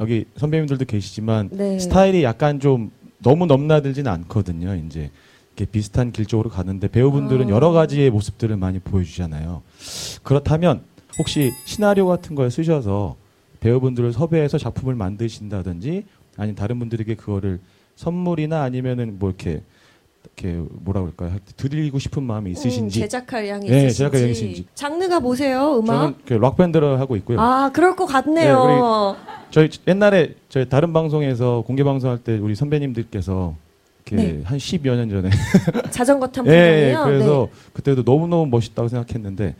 여기 0.00 0.24
선배님들도 0.36 0.86
계시지만 0.86 1.50
네. 1.52 1.78
스타일이 1.78 2.24
약간 2.24 2.58
좀 2.58 2.90
너무 3.18 3.46
넘나들지는 3.46 4.10
않거든요. 4.10 4.74
이제 4.74 5.10
이렇게 5.54 5.70
비슷한 5.70 6.10
길 6.10 6.26
쪽으로 6.26 6.50
가는데 6.50 6.88
배우분들은 6.88 7.46
아. 7.46 7.50
여러 7.50 7.70
가지의 7.70 8.10
모습들을 8.10 8.56
많이 8.56 8.80
보여주잖아요. 8.80 9.62
그렇다면 10.24 10.82
혹시 11.16 11.52
시나리오 11.64 12.06
같은 12.06 12.34
걸 12.34 12.50
쓰셔서 12.50 13.14
배우분들을 13.60 14.12
섭외해서 14.12 14.58
작품을 14.58 14.96
만드신다든지 14.96 16.04
아니면 16.40 16.56
다른 16.56 16.78
분들에게 16.78 17.14
그거를 17.16 17.60
선물이나 17.96 18.62
아니면은 18.62 19.18
뭐 19.18 19.28
이렇게 19.28 19.62
이렇게 20.24 20.58
뭐라 20.70 21.02
그럴까요? 21.02 21.38
드리고 21.56 21.98
싶은 21.98 22.22
마음이 22.22 22.50
있으신지 22.52 22.98
음, 22.98 23.02
제작할 23.02 23.46
양이 23.48 23.68
네, 23.68 23.76
있으신지. 23.86 23.96
제작할 23.98 24.20
양이 24.22 24.30
있으신지. 24.32 24.66
장르가 24.74 25.20
뭐세요? 25.20 25.78
음악? 25.78 25.86
저는 25.86 26.14
그 26.26 26.34
락밴드를 26.34 26.98
하고 26.98 27.16
있고요. 27.16 27.38
아, 27.40 27.70
그럴 27.72 27.94
것 27.94 28.06
같네요. 28.06 29.16
네, 29.18 29.34
저희 29.50 29.68
옛날에 29.86 30.34
저희 30.48 30.66
다른 30.68 30.92
방송에서 30.94 31.62
공개 31.66 31.84
방송할 31.84 32.18
때 32.18 32.38
우리 32.38 32.54
선배님들께서 32.54 33.54
네. 34.12 34.40
한 34.44 34.58
10여 34.58 34.96
년 34.96 35.08
전에 35.08 35.30
자전거 35.90 36.26
탄 36.26 36.46
예, 36.46 36.50
예, 36.50 36.94
분이요. 36.94 37.04
그래서 37.04 37.48
그때도 37.72 38.02
너무너무 38.04 38.46
멋있다고 38.46 38.88
생각했는데 38.88 39.54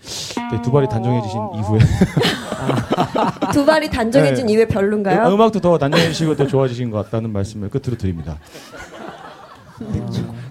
네, 0.52 0.62
두 0.62 0.72
발이 0.72 0.88
단정해지신 0.88 1.40
이후에 1.56 1.78
두 3.52 3.64
발이 3.64 3.88
단정해진 3.90 4.46
네. 4.46 4.52
이후에 4.52 4.66
별론가요? 4.66 5.28
음, 5.28 5.34
음악도 5.34 5.60
더 5.60 5.78
단정해지시고 5.78 6.36
더 6.36 6.46
좋아지신 6.46 6.90
것 6.90 7.04
같다는 7.04 7.30
말씀을 7.32 7.68
끝으로 7.68 7.96
드립니다. 7.96 8.38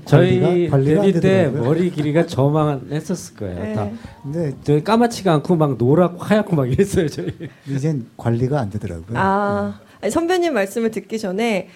저희 0.05 0.39
관리가- 0.41 0.71
관리가 0.71 1.01
안 1.01 1.05
데뷔 1.07 1.19
때. 1.19 1.47
머리 1.47 1.91
길이가 1.91 2.25
저만 2.25 2.87
했었을 2.91 3.35
거예요. 3.35 3.63
네. 3.63 3.73
다. 3.73 3.87
근데 4.23 4.53
저희 4.63 4.83
까맣지가 4.83 5.31
않고 5.35 5.55
막 5.55 5.77
노랗고 5.77 6.23
하얗고 6.23 6.55
막 6.55 6.71
이랬어요. 6.71 7.07
저희. 7.09 7.27
이젠 7.67 8.07
관리가 8.17 8.59
안 8.59 8.69
되더라고요. 8.71 9.15
아, 9.19 9.79
아니, 10.01 10.09
선배님 10.09 10.53
말씀을 10.55 10.89
듣기 10.91 11.19
전에 11.19 11.67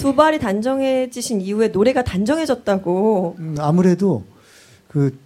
두 0.00 0.14
발이 0.14 0.38
단정해지신 0.38 1.40
이후에 1.40 1.68
노래가 1.68 2.02
단정해졌다고. 2.02 3.36
음, 3.38 3.56
아무래도 3.58 4.24
그 4.88 5.16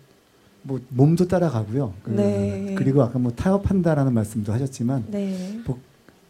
뭐 0.64 0.80
몸도 0.88 1.28
따라가고요. 1.28 1.92
그, 2.02 2.10
네. 2.10 2.74
그리고 2.76 3.02
아까 3.02 3.18
뭐 3.18 3.30
타협한다라는 3.32 4.12
말씀도 4.14 4.52
하셨지만 4.52 5.04
네. 5.08 5.60
뭐 5.66 5.78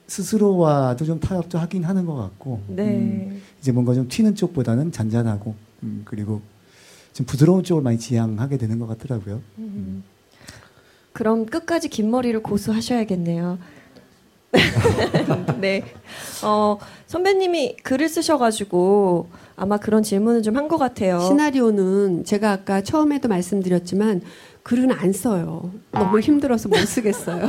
스스로와도 0.09 1.05
좀 1.05 1.21
타협도 1.21 1.57
하긴 1.59 1.85
하는 1.85 2.05
것 2.05 2.15
같고 2.17 2.61
네. 2.67 2.83
음, 2.83 3.43
이제 3.61 3.71
뭔가 3.73 3.95
좀 3.95 4.09
튀는 4.09 4.35
쪽보다는 4.35 4.91
잔잔하고 4.93 5.55
음, 5.85 6.03
그리고 6.05 6.43
좀 7.13 7.25
부드러운 7.27 7.63
쪽을 7.63 7.83
많이 7.83 7.97
지향하게 7.99 8.59
되는 8.59 8.79
것 8.81 8.89
같더라고요. 8.89 9.41
음. 9.59 10.03
그럼 11.13 11.47
끝까지 11.47 11.89
긴 11.89 12.11
머리를 12.11 12.43
고수하셔야겠네요. 12.43 13.59
네. 15.61 15.83
어, 16.43 16.79
선배님이 17.07 17.77
글을 17.83 18.09
쓰셔가지고 18.09 19.29
아마 19.57 19.77
그런 19.79 20.03
질문을 20.03 20.43
좀 20.43 20.57
한 20.57 20.69
것 20.69 20.79
같아요. 20.79 21.21
시나리오는 21.21 22.25
제가 22.25 22.53
아까 22.53 22.81
처음에도 22.83 23.29
말씀드렸지만 23.29 24.23
글은 24.63 24.91
안 24.93 25.13
써요. 25.13 25.71
너무 25.93 26.21
힘들어서 26.21 26.69
못 26.69 26.77
쓰겠어요. 26.87 27.47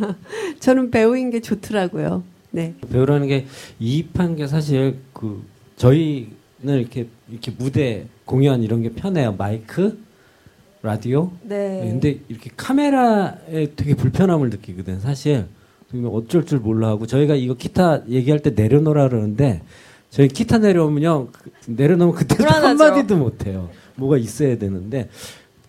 저는 0.60 0.90
배우인 0.90 1.30
게 1.30 1.40
좋더라고요. 1.40 2.22
네. 2.50 2.74
배우라는 2.90 3.26
게 3.26 3.46
이입한 3.80 4.36
게 4.36 4.46
사실 4.46 4.98
그 5.12 5.42
저희는 5.76 6.28
이렇게 6.62 7.08
이렇게 7.28 7.50
무대 7.58 8.06
공연 8.24 8.62
이런 8.62 8.82
게 8.82 8.90
편해요. 8.90 9.34
마이크, 9.36 9.98
라디오. 10.82 11.32
네. 11.42 11.80
근데 11.82 12.20
이렇게 12.28 12.50
카메라에 12.56 13.72
되게 13.74 13.94
불편함을 13.94 14.50
느끼거든. 14.50 15.00
사실 15.00 15.46
어쩔 16.06 16.44
줄 16.44 16.58
몰라 16.58 16.88
하고 16.88 17.06
저희가 17.06 17.34
이거 17.34 17.54
기타 17.54 18.02
얘기할 18.08 18.40
때 18.40 18.50
내려놓으라 18.50 19.08
그러는데 19.08 19.62
저희 20.10 20.28
기타 20.28 20.58
내려오면요 20.58 21.28
그- 21.32 21.50
내려놓으면 21.66 22.14
불안하죠. 22.26 22.66
한마디도 22.84 23.16
못해요. 23.16 23.70
뭐가 23.96 24.18
있어야 24.18 24.58
되는데 24.58 25.08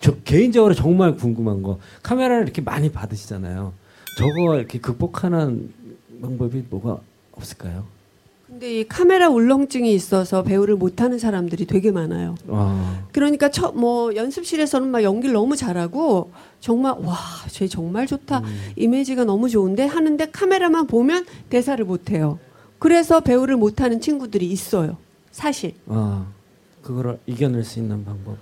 저 0.00 0.14
개인적으로 0.24 0.74
정말 0.74 1.16
궁금한 1.16 1.62
거 1.62 1.78
카메라를 2.02 2.42
이렇게 2.44 2.60
많이 2.62 2.90
받으시잖아요. 2.90 3.72
저거 4.18 4.56
이렇게 4.56 4.78
극복하는 4.78 5.70
방법이 6.20 6.64
뭐가 6.70 6.98
없을까요? 7.32 7.84
근데 8.46 8.80
이 8.80 8.84
카메라 8.86 9.28
울렁증이 9.28 9.92
있어서 9.92 10.44
배우를 10.44 10.76
못하는 10.76 11.18
사람들이 11.18 11.66
되게 11.66 11.90
많아요. 11.90 12.36
아, 12.48 13.04
그러니까 13.10 13.50
처, 13.50 13.72
뭐 13.72 14.14
연습실에서는 14.14 14.88
막 14.88 15.02
연기를 15.02 15.34
너무 15.34 15.56
잘하고 15.56 16.30
정말 16.60 16.94
와, 17.00 17.16
쟤 17.48 17.66
정말 17.66 18.06
좋다. 18.06 18.42
이미지가 18.76 19.24
너무 19.24 19.48
좋은데 19.48 19.84
하는데 19.84 20.30
카메라만 20.30 20.86
보면 20.86 21.26
대사를 21.50 21.84
못 21.84 22.10
해요. 22.10 22.38
그래서 22.78 23.20
배우를 23.20 23.56
못 23.56 23.80
하는 23.80 24.00
친구들이 24.00 24.46
있어요. 24.46 24.96
사실. 25.32 25.74
아, 25.88 26.26
그거를 26.82 27.18
이겨낼 27.26 27.64
수 27.64 27.80
있는 27.80 28.04
방법. 28.04 28.36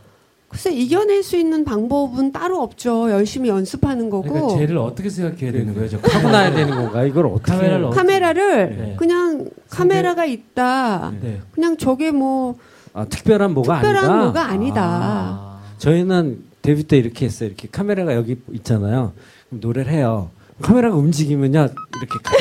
글쎄 0.55 0.71
이겨낼 0.73 1.25
수 1.25 1.37
있는 1.37 1.65
방법은 1.65 2.31
따로 2.31 2.63
없죠. 2.63 3.11
열심히 3.11 3.49
연습하는 3.49 4.09
거고. 4.09 4.29
그러니까 4.29 4.55
쟤를 4.57 4.79
어떻게 4.79 5.11
생각해야 5.11 5.51
되는 5.51 5.75
거예요? 5.75 5.89
저 5.89 5.99
타고나야 5.99 6.53
되는 6.55 6.73
건가? 6.77 7.03
이걸 7.03 7.27
어떻게 7.27 7.51
카메라를 7.51 7.85
어떻게- 7.87 7.97
카메라를 8.01 8.77
네. 8.79 8.95
그냥 8.97 9.49
카메라가 9.69 10.25
있다. 10.27 11.13
네. 11.21 11.41
그냥 11.51 11.77
저게 11.77 12.13
뭐 12.13 12.55
아, 12.93 13.05
특별한 13.05 13.53
뭐가 13.53 13.81
특별한 13.81 14.05
아니다. 14.05 14.23
뭐가 14.23 14.45
아니다. 14.49 15.57
저희는 15.79 16.45
데뷔 16.63 16.85
때 16.85 16.99
이렇게 16.99 17.25
했어요. 17.27 17.49
이렇게 17.49 17.67
카메라가 17.73 18.15
여기 18.15 18.37
있잖아요. 18.53 19.13
그럼 19.49 19.61
노래를 19.61 19.91
해요. 19.91 20.31
카메라가 20.63 20.95
움직이면요 20.95 21.59
이렇게 21.59 22.19
가- 22.23 22.33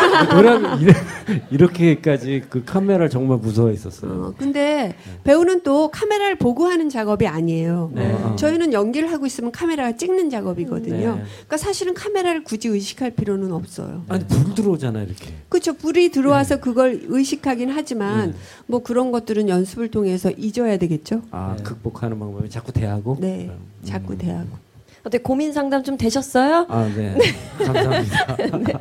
노래하면 0.24 0.80
이렇게까지 1.50 2.44
그 2.48 2.64
카메라를 2.64 3.10
정말 3.10 3.38
무서워했었어요. 3.38 4.10
어, 4.12 4.34
근데 4.36 4.94
배우는 5.24 5.62
또 5.62 5.90
카메라를 5.90 6.36
보고 6.36 6.66
하는 6.66 6.88
작업이 6.88 7.26
아니에요. 7.26 7.90
네. 7.94 8.16
저희는 8.36 8.72
연기를 8.72 9.12
하고 9.12 9.26
있으면 9.26 9.52
카메라가 9.52 9.96
찍는 9.96 10.30
작업이거든요. 10.30 11.16
네. 11.16 11.22
그러니까 11.32 11.56
사실은 11.56 11.94
카메라를 11.94 12.44
굳이 12.44 12.68
의식할 12.68 13.12
필요는 13.12 13.52
없어요. 13.52 14.04
아니 14.08 14.26
불 14.26 14.54
들어오잖아요 14.54 15.04
이렇게. 15.04 15.32
그렇죠. 15.48 15.72
불이 15.74 16.10
들어와서 16.10 16.56
네. 16.56 16.60
그걸 16.60 17.00
의식하긴 17.06 17.70
하지만 17.70 18.34
뭐 18.66 18.82
그런 18.82 19.10
것들은 19.12 19.48
연습을 19.48 19.88
통해서 19.90 20.30
잊어야 20.30 20.76
되겠죠. 20.76 21.22
아 21.30 21.56
극복하는 21.62 22.18
방법이 22.18 22.48
자꾸 22.50 22.72
대하고. 22.72 23.16
네, 23.20 23.50
자꾸 23.84 24.16
대하고. 24.16 24.69
어때 25.04 25.18
고민 25.18 25.52
상담 25.52 25.82
좀 25.82 25.96
되셨어요? 25.96 26.66
아 26.68 26.84
네. 26.94 27.16
감사합니다. 27.58 28.36
네. 28.58 28.72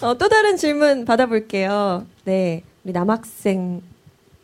어, 0.00 0.16
또 0.16 0.28
다른 0.28 0.56
질문 0.56 1.04
받아볼게요. 1.04 2.06
네, 2.24 2.62
우리 2.84 2.92
남학생 2.92 3.82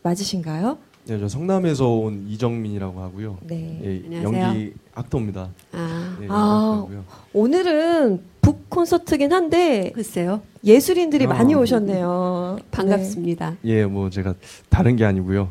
맞으신가요? 0.03 0.77
네, 1.05 1.19
저 1.19 1.27
성남에서 1.27 1.87
온 1.89 2.27
이정민이라고 2.29 3.01
하고요. 3.01 3.37
네. 3.41 3.79
예, 3.83 4.15
안녕하세요. 4.17 4.43
연기 4.43 4.73
학도입니다. 4.93 5.49
아, 5.71 6.17
네, 6.19 6.27
아. 6.29 6.85
오늘은 7.33 8.21
북 8.41 8.69
콘서트긴 8.69 9.33
한데 9.33 9.91
글쎄요. 9.95 10.41
예술인들이 10.63 11.25
아. 11.25 11.29
많이 11.29 11.55
오셨네요. 11.55 12.59
반갑습니다. 12.69 13.57
예, 13.65 13.85
뭐 13.85 14.09
제가 14.11 14.35
다른 14.69 14.95
게 14.95 15.03
아니고요. 15.05 15.49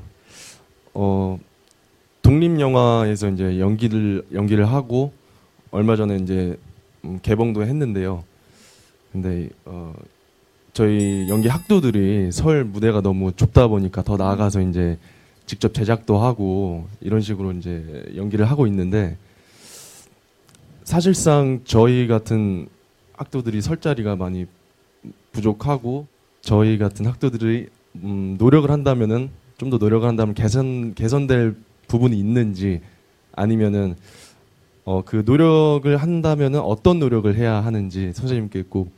어 0.94 1.38
독립 2.22 2.61
영화에서 2.61 3.28
이제 3.28 3.59
연기를 3.59 4.24
연기를 4.32 4.66
하고 4.70 5.12
얼마 5.71 5.97
전에 5.97 6.16
이제 6.16 6.59
음, 7.05 7.18
개봉도 7.23 7.62
했는데요. 7.64 8.25
근데 9.12 9.49
어 9.64 9.95
저희 10.73 11.27
연기 11.29 11.49
학도들이 11.49 12.31
설 12.33 12.64
무대가 12.64 13.01
너무 13.01 13.33
좁다 13.33 13.68
보니까 13.68 14.03
더 14.03 14.16
나아가서 14.16 14.61
이제 14.62 14.99
직접 15.47 15.75
제작도 15.75 16.18
하고 16.18 16.87
이런 17.01 17.21
식으로 17.21 17.53
이제 17.53 18.05
연기를 18.14 18.45
하고 18.49 18.66
있는데 18.66 19.16
사실상 20.85 21.61
저희 21.64 22.07
같은 22.07 22.68
학도들이 23.14 23.61
설 23.61 23.79
자리가 23.81 24.16
많이 24.16 24.47
부족하고 25.33 26.07
저희 26.41 26.79
같은 26.79 27.07
학도들이 27.07 27.68
음, 27.97 28.37
노력을 28.39 28.71
한다면은 28.71 29.31
좀 29.59 29.68
더 29.68 29.77
노력을 29.77 30.09
한다면 30.09 30.35
개선 30.35 30.95
개선될 30.95 31.55
부분이 31.87 32.18
있는지 32.18 32.81
아니면은 33.33 33.95
어, 34.91 35.03
그 35.07 35.22
노력을 35.24 35.97
한다면은 35.97 36.59
어떤 36.59 36.99
노력을 36.99 37.32
해야 37.36 37.64
하는지 37.64 38.12
선생님께 38.12 38.64
꼭 38.68 38.91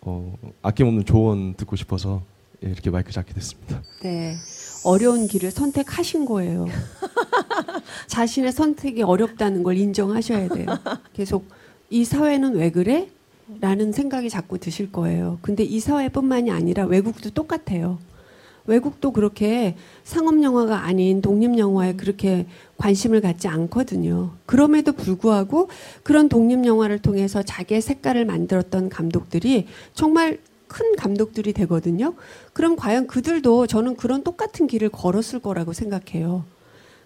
어, 0.00 0.34
아낌없는 0.62 1.04
조언 1.04 1.52
듣고 1.52 1.76
싶어서 1.76 2.22
예, 2.64 2.70
이렇게 2.70 2.88
마이크 2.88 3.12
잡게 3.12 3.34
됐습니다. 3.34 3.82
네. 4.02 4.36
어려운 4.84 5.26
길을 5.26 5.50
선택하신 5.50 6.24
거예요. 6.24 6.66
자신의 8.08 8.52
선택이 8.52 9.02
어렵다는 9.02 9.62
걸 9.62 9.76
인정하셔야 9.76 10.48
돼요. 10.48 10.66
계속 11.12 11.44
이 11.90 12.06
사회는 12.06 12.54
왜 12.54 12.70
그래? 12.70 13.10
라는 13.60 13.92
생각이 13.92 14.30
자꾸 14.30 14.56
드실 14.56 14.90
거예요. 14.90 15.38
근데 15.42 15.62
이 15.62 15.78
사회뿐만이 15.78 16.50
아니라 16.52 16.86
외국도 16.86 17.28
똑같아요. 17.30 17.98
외국도 18.66 19.12
그렇게 19.12 19.76
상업 20.04 20.42
영화가 20.42 20.84
아닌 20.84 21.20
독립 21.20 21.58
영화에 21.58 21.94
그렇게 21.94 22.46
관심을 22.78 23.20
갖지 23.20 23.48
않거든요. 23.48 24.32
그럼에도 24.46 24.92
불구하고 24.92 25.68
그런 26.02 26.28
독립 26.28 26.64
영화를 26.64 26.98
통해서 26.98 27.42
자기의 27.42 27.80
색깔을 27.80 28.24
만들었던 28.24 28.88
감독들이 28.88 29.66
정말 29.92 30.38
큰 30.66 30.96
감독들이 30.96 31.52
되거든요. 31.52 32.14
그럼 32.52 32.74
과연 32.74 33.06
그들도 33.06 33.66
저는 33.66 33.96
그런 33.96 34.24
똑같은 34.24 34.66
길을 34.66 34.88
걸었을 34.88 35.38
거라고 35.40 35.72
생각해요. 35.72 36.44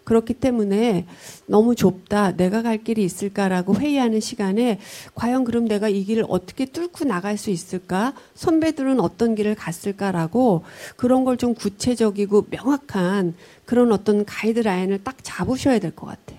그렇기 0.08 0.32
때문에 0.32 1.04
너무 1.44 1.74
좁다. 1.74 2.32
내가 2.34 2.62
갈 2.62 2.82
길이 2.82 3.04
있을까라고 3.04 3.74
회의하는 3.74 4.20
시간에 4.20 4.80
과연 5.14 5.44
그럼 5.44 5.68
내가 5.68 5.90
이 5.90 6.02
길을 6.04 6.24
어떻게 6.30 6.64
뚫고 6.64 7.04
나갈 7.04 7.36
수 7.36 7.50
있을까? 7.50 8.14
선배들은 8.34 9.00
어떤 9.00 9.34
길을 9.34 9.54
갔을까라고 9.54 10.64
그런 10.96 11.24
걸 11.24 11.36
좀 11.38 11.54
구체적이고 11.54 12.46
명확한 12.50 13.34
그런 13.66 13.92
어떤 13.92 14.24
가이드라인을 14.24 15.04
딱 15.04 15.18
잡으셔야 15.22 15.78
될 15.78 15.94
것 15.94 16.06
같아요. 16.06 16.38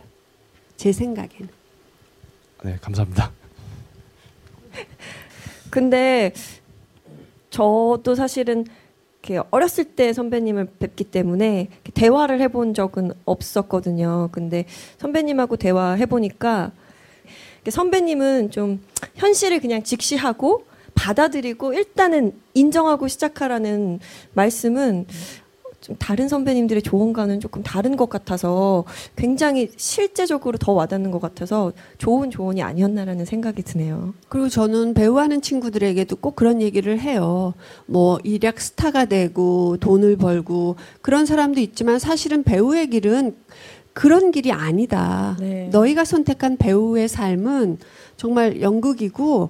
제 0.75 0.91
생각에는. 0.91 1.47
네, 2.63 2.77
감사합니다. 2.81 3.31
근데 5.69 6.33
저도 7.51 8.15
사실은 8.15 8.65
이렇게 9.29 9.47
어렸을 9.51 9.83
때 9.83 10.11
선배님을 10.11 10.67
뵙기 10.79 11.03
때문에 11.05 11.67
대화를 11.93 12.41
해본 12.41 12.73
적은 12.73 13.11
없었거든요. 13.25 14.29
근데 14.31 14.65
선배님하고 14.97 15.55
대화해 15.55 16.05
보니까 16.07 16.71
선배님은 17.69 18.49
좀 18.49 18.81
현실을 19.15 19.59
그냥 19.59 19.83
직시하고 19.83 20.65
받아들이고 20.95 21.73
일단은 21.73 22.33
인정하고 22.55 23.07
시작하라는 23.07 23.99
말씀은 24.33 25.05
좀 25.89 25.95
다른 25.97 26.27
선배님들의 26.27 26.83
조언과는 26.83 27.39
조금 27.39 27.63
다른 27.63 27.97
것 27.97 28.09
같아서 28.09 28.85
굉장히 29.15 29.71
실제적으로 29.75 30.57
더 30.59 30.73
와닿는 30.73 31.09
것 31.09 31.19
같아서 31.19 31.73
좋은 31.97 32.29
조언이 32.29 32.61
아니었나라는 32.61 33.25
생각이 33.25 33.63
드네요. 33.63 34.13
그리고 34.29 34.49
저는 34.49 34.93
배우하는 34.93 35.41
친구들에게도 35.41 36.17
꼭 36.17 36.35
그런 36.35 36.61
얘기를 36.61 36.99
해요. 36.99 37.55
뭐 37.87 38.19
일약 38.23 38.61
스타가 38.61 39.05
되고 39.05 39.77
돈을 39.77 40.17
벌고 40.17 40.75
그런 41.01 41.25
사람도 41.25 41.59
있지만 41.59 41.97
사실은 41.97 42.43
배우의 42.43 42.91
길은 42.91 43.35
그런 43.93 44.31
길이 44.31 44.51
아니다. 44.51 45.37
너희가 45.71 46.05
선택한 46.05 46.57
배우의 46.57 47.07
삶은 47.07 47.79
정말 48.15 48.61
연극이고 48.61 49.49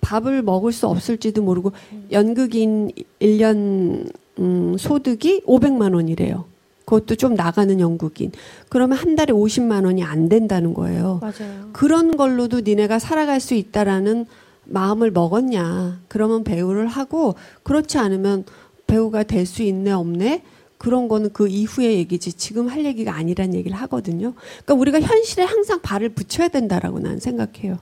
밥을 0.00 0.42
먹을 0.42 0.72
수 0.72 0.86
없을지도 0.86 1.42
모르고 1.42 1.72
연극인 2.12 2.92
1년 3.20 4.08
음, 4.38 4.76
소득이 4.78 5.42
500만 5.46 5.94
원이래요. 5.94 6.44
그것도 6.84 7.16
좀 7.16 7.34
나가는 7.34 7.78
연극인. 7.80 8.32
그러면 8.70 8.96
한 8.96 9.14
달에 9.14 9.32
50만 9.32 9.84
원이 9.84 10.02
안 10.04 10.28
된다는 10.28 10.72
거예요. 10.72 11.18
맞아요. 11.20 11.68
그런 11.72 12.16
걸로도 12.16 12.60
니네가 12.60 12.98
살아갈 12.98 13.40
수 13.40 13.54
있다라는 13.54 14.24
마음을 14.64 15.10
먹었냐. 15.10 16.00
그러면 16.08 16.44
배우를 16.44 16.86
하고 16.86 17.34
그렇지 17.62 17.98
않으면 17.98 18.44
배우가 18.86 19.24
될 19.24 19.44
수 19.44 19.62
있네 19.62 19.90
없네. 19.92 20.42
그런 20.78 21.08
거는 21.08 21.30
그 21.32 21.48
이후의 21.48 21.96
얘기지 21.98 22.34
지금 22.34 22.68
할 22.68 22.84
얘기가 22.84 23.12
아니란 23.14 23.52
얘기를 23.52 23.76
하거든요. 23.78 24.32
그러니까 24.64 24.74
우리가 24.74 25.00
현실에 25.00 25.42
항상 25.44 25.80
발을 25.82 26.10
붙여야 26.10 26.48
된다라고 26.48 27.00
나는 27.00 27.18
생각해요. 27.18 27.78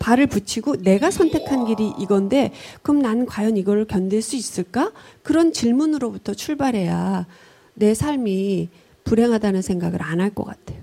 발을 0.00 0.26
붙이고 0.26 0.76
내가 0.76 1.10
선택한 1.12 1.66
길이 1.66 1.92
이건데 2.00 2.52
그럼 2.82 3.00
나는 3.00 3.26
과연 3.26 3.56
이걸 3.56 3.84
견딜 3.84 4.22
수 4.22 4.34
있을까? 4.34 4.92
그런 5.22 5.52
질문으로부터 5.52 6.34
출발해야 6.34 7.26
내 7.74 7.94
삶이 7.94 8.68
불행하다는 9.04 9.62
생각을 9.62 10.02
안 10.02 10.20
할 10.20 10.34
것 10.34 10.44
같아요. 10.44 10.78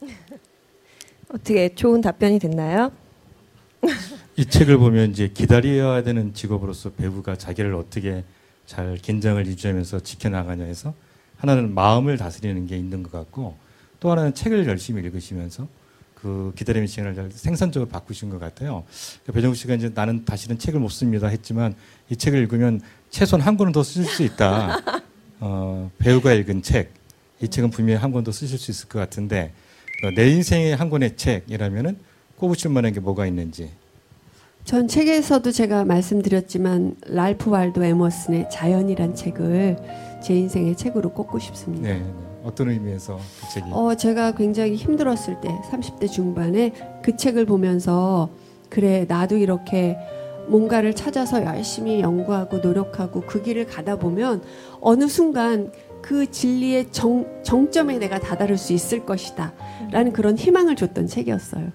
어떻게 1.28 1.74
좋은 1.74 2.00
답변이 2.00 2.38
됐나요? 2.38 2.92
이 4.36 4.46
책을 4.46 4.78
보면 4.78 5.10
이제 5.10 5.28
기다려야 5.28 6.02
되는 6.02 6.32
직업으로서 6.32 6.90
배우가 6.90 7.36
자기를 7.36 7.74
어떻게 7.74 8.24
잘 8.66 8.96
긴장을 8.96 9.44
유지하면서 9.44 10.00
지켜나가냐 10.00 10.64
해서 10.64 10.94
하나는 11.36 11.74
마음을 11.74 12.16
다스리는 12.16 12.66
게 12.66 12.76
있는 12.76 13.02
것 13.02 13.10
같고 13.10 13.56
또 13.98 14.10
하나는 14.10 14.34
책을 14.34 14.66
열심히 14.66 15.02
읽으시면서 15.02 15.66
그 16.22 16.52
기다림의 16.56 16.86
시간을 16.88 17.14
잘 17.14 17.30
생산적으로 17.32 17.88
바꾸신 17.88 18.28
것 18.30 18.38
같아요. 18.38 18.84
그러니까 19.22 19.32
배정우 19.32 19.54
씨가 19.54 19.74
이제 19.74 19.90
나는 19.94 20.24
다시는 20.24 20.58
책을 20.58 20.78
못 20.80 20.90
씁니다 20.90 21.28
했지만 21.28 21.74
이 22.10 22.16
책을 22.16 22.38
읽으면 22.40 22.80
최소한 23.08 23.46
한 23.46 23.56
권은 23.56 23.72
더 23.72 23.82
쓰실 23.82 24.04
수 24.04 24.22
있다. 24.22 24.78
어, 25.40 25.90
배우가 25.98 26.32
읽은 26.34 26.62
책, 26.62 26.92
이 27.42 27.48
책은 27.48 27.70
분명히 27.70 27.98
한 27.98 28.12
권 28.12 28.22
더 28.24 28.32
쓰실 28.32 28.58
수 28.58 28.70
있을 28.70 28.88
것 28.88 28.98
같은데 28.98 29.52
어, 30.04 30.10
내 30.14 30.28
인생의 30.30 30.76
한 30.76 30.90
권의 30.90 31.16
책이라면은 31.16 31.96
꼽으실 32.36 32.70
만한 32.70 32.92
게 32.92 33.00
뭐가 33.00 33.26
있는지. 33.26 33.70
전 34.64 34.88
책에서도 34.88 35.50
제가 35.52 35.84
말씀드렸지만 35.86 36.96
랄프 37.06 37.50
waldo 37.50 37.82
에머슨의 37.82 38.50
자연이란 38.50 39.14
책을 39.14 39.78
제 40.22 40.34
인생의 40.34 40.76
책으로 40.76 41.14
꼽고 41.14 41.38
싶습니다. 41.38 41.88
네, 41.88 41.94
네. 42.00 42.29
어떤 42.44 42.70
의미에서 42.70 43.16
그 43.16 43.52
책이? 43.54 43.70
어, 43.72 43.94
제가 43.94 44.32
굉장히 44.32 44.74
힘들었을 44.74 45.40
때, 45.40 45.48
30대 45.70 46.10
중반에 46.10 46.72
그 47.02 47.16
책을 47.16 47.46
보면서, 47.46 48.30
그래, 48.68 49.04
나도 49.08 49.36
이렇게 49.36 49.96
뭔가를 50.48 50.94
찾아서 50.94 51.44
열심히 51.44 52.00
연구하고 52.00 52.58
노력하고 52.58 53.22
그 53.22 53.42
길을 53.42 53.66
가다 53.66 53.96
보면, 53.96 54.42
어느 54.80 55.06
순간 55.08 55.72
그 56.02 56.30
진리의 56.30 56.92
정, 56.92 57.26
정점에 57.42 57.98
내가 57.98 58.18
다다를 58.18 58.56
수 58.56 58.72
있을 58.72 59.04
것이다. 59.04 59.52
라는 59.90 60.12
그런 60.12 60.36
희망을 60.36 60.76
줬던 60.76 61.06
책이었어요. 61.06 61.68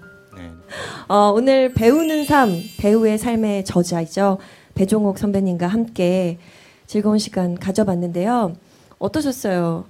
어, 1.08 1.32
오늘 1.34 1.72
배우는 1.72 2.24
삶, 2.24 2.50
배우의 2.78 3.18
삶의 3.18 3.64
저자이죠. 3.64 4.38
배종옥 4.74 5.18
선배님과 5.18 5.66
함께 5.66 6.38
즐거운 6.86 7.18
시간 7.18 7.54
가져봤는데요. 7.54 8.54
어떠셨어요? 8.98 9.84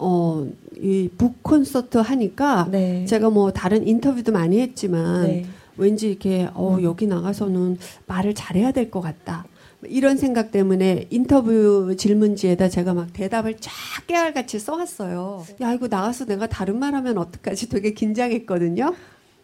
어, 0.00 0.46
이 0.76 1.08
북 1.18 1.42
콘서트 1.42 1.98
하니까 1.98 2.66
제가 3.06 3.28
뭐 3.30 3.52
다른 3.52 3.86
인터뷰도 3.86 4.32
많이 4.32 4.60
했지만 4.60 5.22
네. 5.26 5.46
왠지 5.76 6.08
이렇게 6.08 6.48
어, 6.54 6.78
여기 6.82 7.06
나가서는 7.06 7.78
말을 8.06 8.34
잘해야 8.34 8.72
될 8.72 8.90
것 8.90 9.00
같다. 9.00 9.44
이런 9.84 10.16
생각 10.18 10.50
때문에 10.50 11.06
인터뷰 11.10 11.94
질문지에다 11.96 12.68
제가 12.68 12.92
막 12.94 13.12
대답을 13.14 13.56
쫙 13.60 13.70
깨알같이 14.06 14.58
써왔어요. 14.58 15.44
야, 15.62 15.72
이거 15.72 15.88
나가서 15.88 16.26
내가 16.26 16.46
다른 16.46 16.78
말 16.78 16.94
하면 16.94 17.16
어떡하지? 17.18 17.68
되게 17.70 17.92
긴장했거든요. 17.94 18.94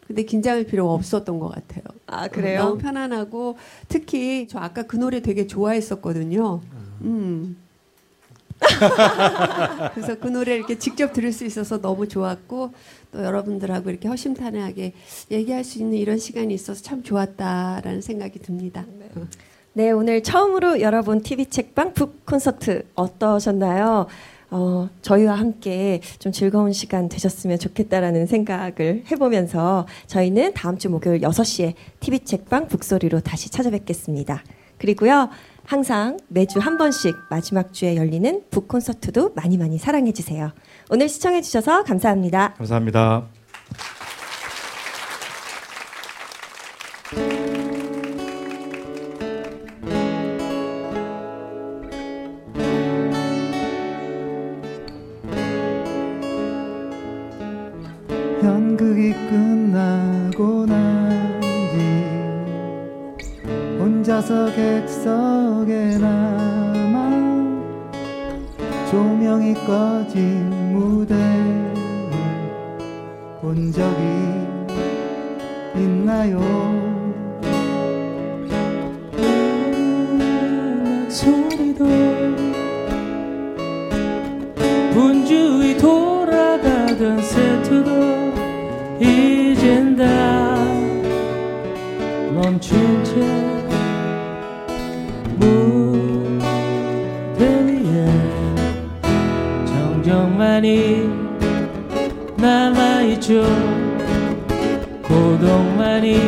근데 0.07 0.22
긴장할 0.24 0.64
필요가 0.64 0.92
없었던 0.92 1.38
것 1.38 1.48
같아요. 1.48 1.82
아, 2.07 2.28
그래요? 2.28 2.61
너무 2.64 2.78
편안하고 2.78 3.57
특히 3.88 4.46
저 4.48 4.59
아까 4.59 4.82
그 4.82 4.96
노래 4.96 5.20
되게 5.20 5.46
좋아했었거든요. 5.46 6.61
음. 7.02 7.57
그래서 9.95 10.19
그 10.19 10.29
노래를 10.29 10.59
이렇게 10.59 10.79
직접 10.79 11.12
들을 11.12 11.33
수 11.33 11.45
있어서 11.45 11.81
너무 11.81 12.09
좋았고 12.09 12.73
또 13.12 13.25
여러분들하고 13.25 13.91
이렇게 13.91 14.09
허심탄회하게 14.09 14.93
얘기할 15.31 15.64
수 15.64 15.79
있는 15.79 15.97
이런 15.97 16.19
시간이 16.19 16.53
있어서 16.55 16.83
참 16.83 17.03
좋았다라는 17.03 18.01
생각이 18.01 18.39
듭니다. 18.41 18.85
네, 19.73 19.91
오늘 19.91 20.23
처음으로 20.23 20.81
열어본 20.81 21.23
TV 21.23 21.47
책방 21.47 21.93
북 21.95 22.25
콘서트 22.25 22.85
어떠셨나요? 22.95 24.07
어, 24.51 24.89
저희와 25.03 25.35
함께 25.35 26.01
좀 26.19 26.33
즐거운 26.33 26.73
시간 26.73 27.09
되셨으면 27.09 27.59
좋겠다라는 27.59 28.27
생각을 28.27 29.05
해보면서 29.11 29.87
저희는 30.07 30.55
다음 30.55 30.79
주 30.79 30.89
목요일 30.89 31.21
6시에 31.21 31.75
TV 32.01 32.21
책방 32.21 32.69
북소리로 32.69 33.21
다시 33.21 33.51
찾아뵙겠습니다. 33.51 34.45
그리고요, 34.79 35.31
항상 35.67 36.17
매주 36.29 36.61
한 36.61 36.79
번씩 36.79 37.14
마지막 37.29 37.73
주에 37.73 37.97
열리는 37.97 38.43
북 38.51 38.69
콘서트도 38.69 39.33
많이 39.35 39.59
많이 39.59 39.79
사랑해 39.79 40.12
주세요. 40.12 40.53
오늘 40.91 41.09
시청해 41.09 41.43
주셔서 41.43 41.83
감사합니다. 41.83 42.55
감사합니다. 42.55 43.25
소리도 81.17 81.87
분주히 84.93 85.75
돌아가던 85.79 87.23
세트도 87.23 88.35
이젠 89.01 89.97
다 89.97 90.05
멈춘 92.35 93.03
채 93.03 93.14
무대 95.37 96.45
위에 97.64 98.07
정적만이 99.64 101.09
남아있죠. 102.37 103.43
고독만이 105.03 106.19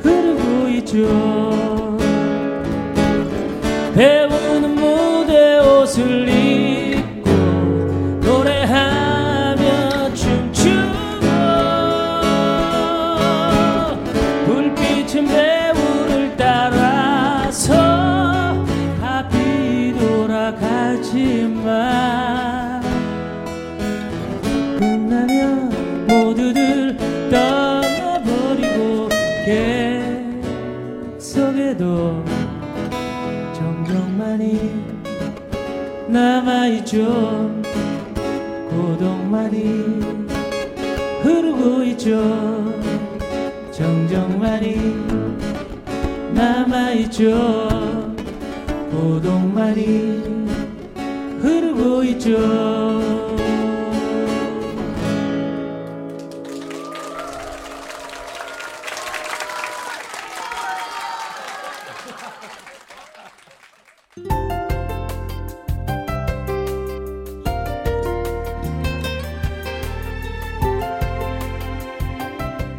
흐르고 0.00 0.68
있죠 0.76 1.51
옷을 5.92 6.31
있죠 36.92 37.50
고독만이 38.68 39.62
흐르고 41.22 41.82
있죠. 41.84 42.20
정적만이 43.70 44.76
남아있죠. 46.34 48.12
고독만이 48.90 50.22
흐르고 51.40 52.04
있죠 52.04 53.11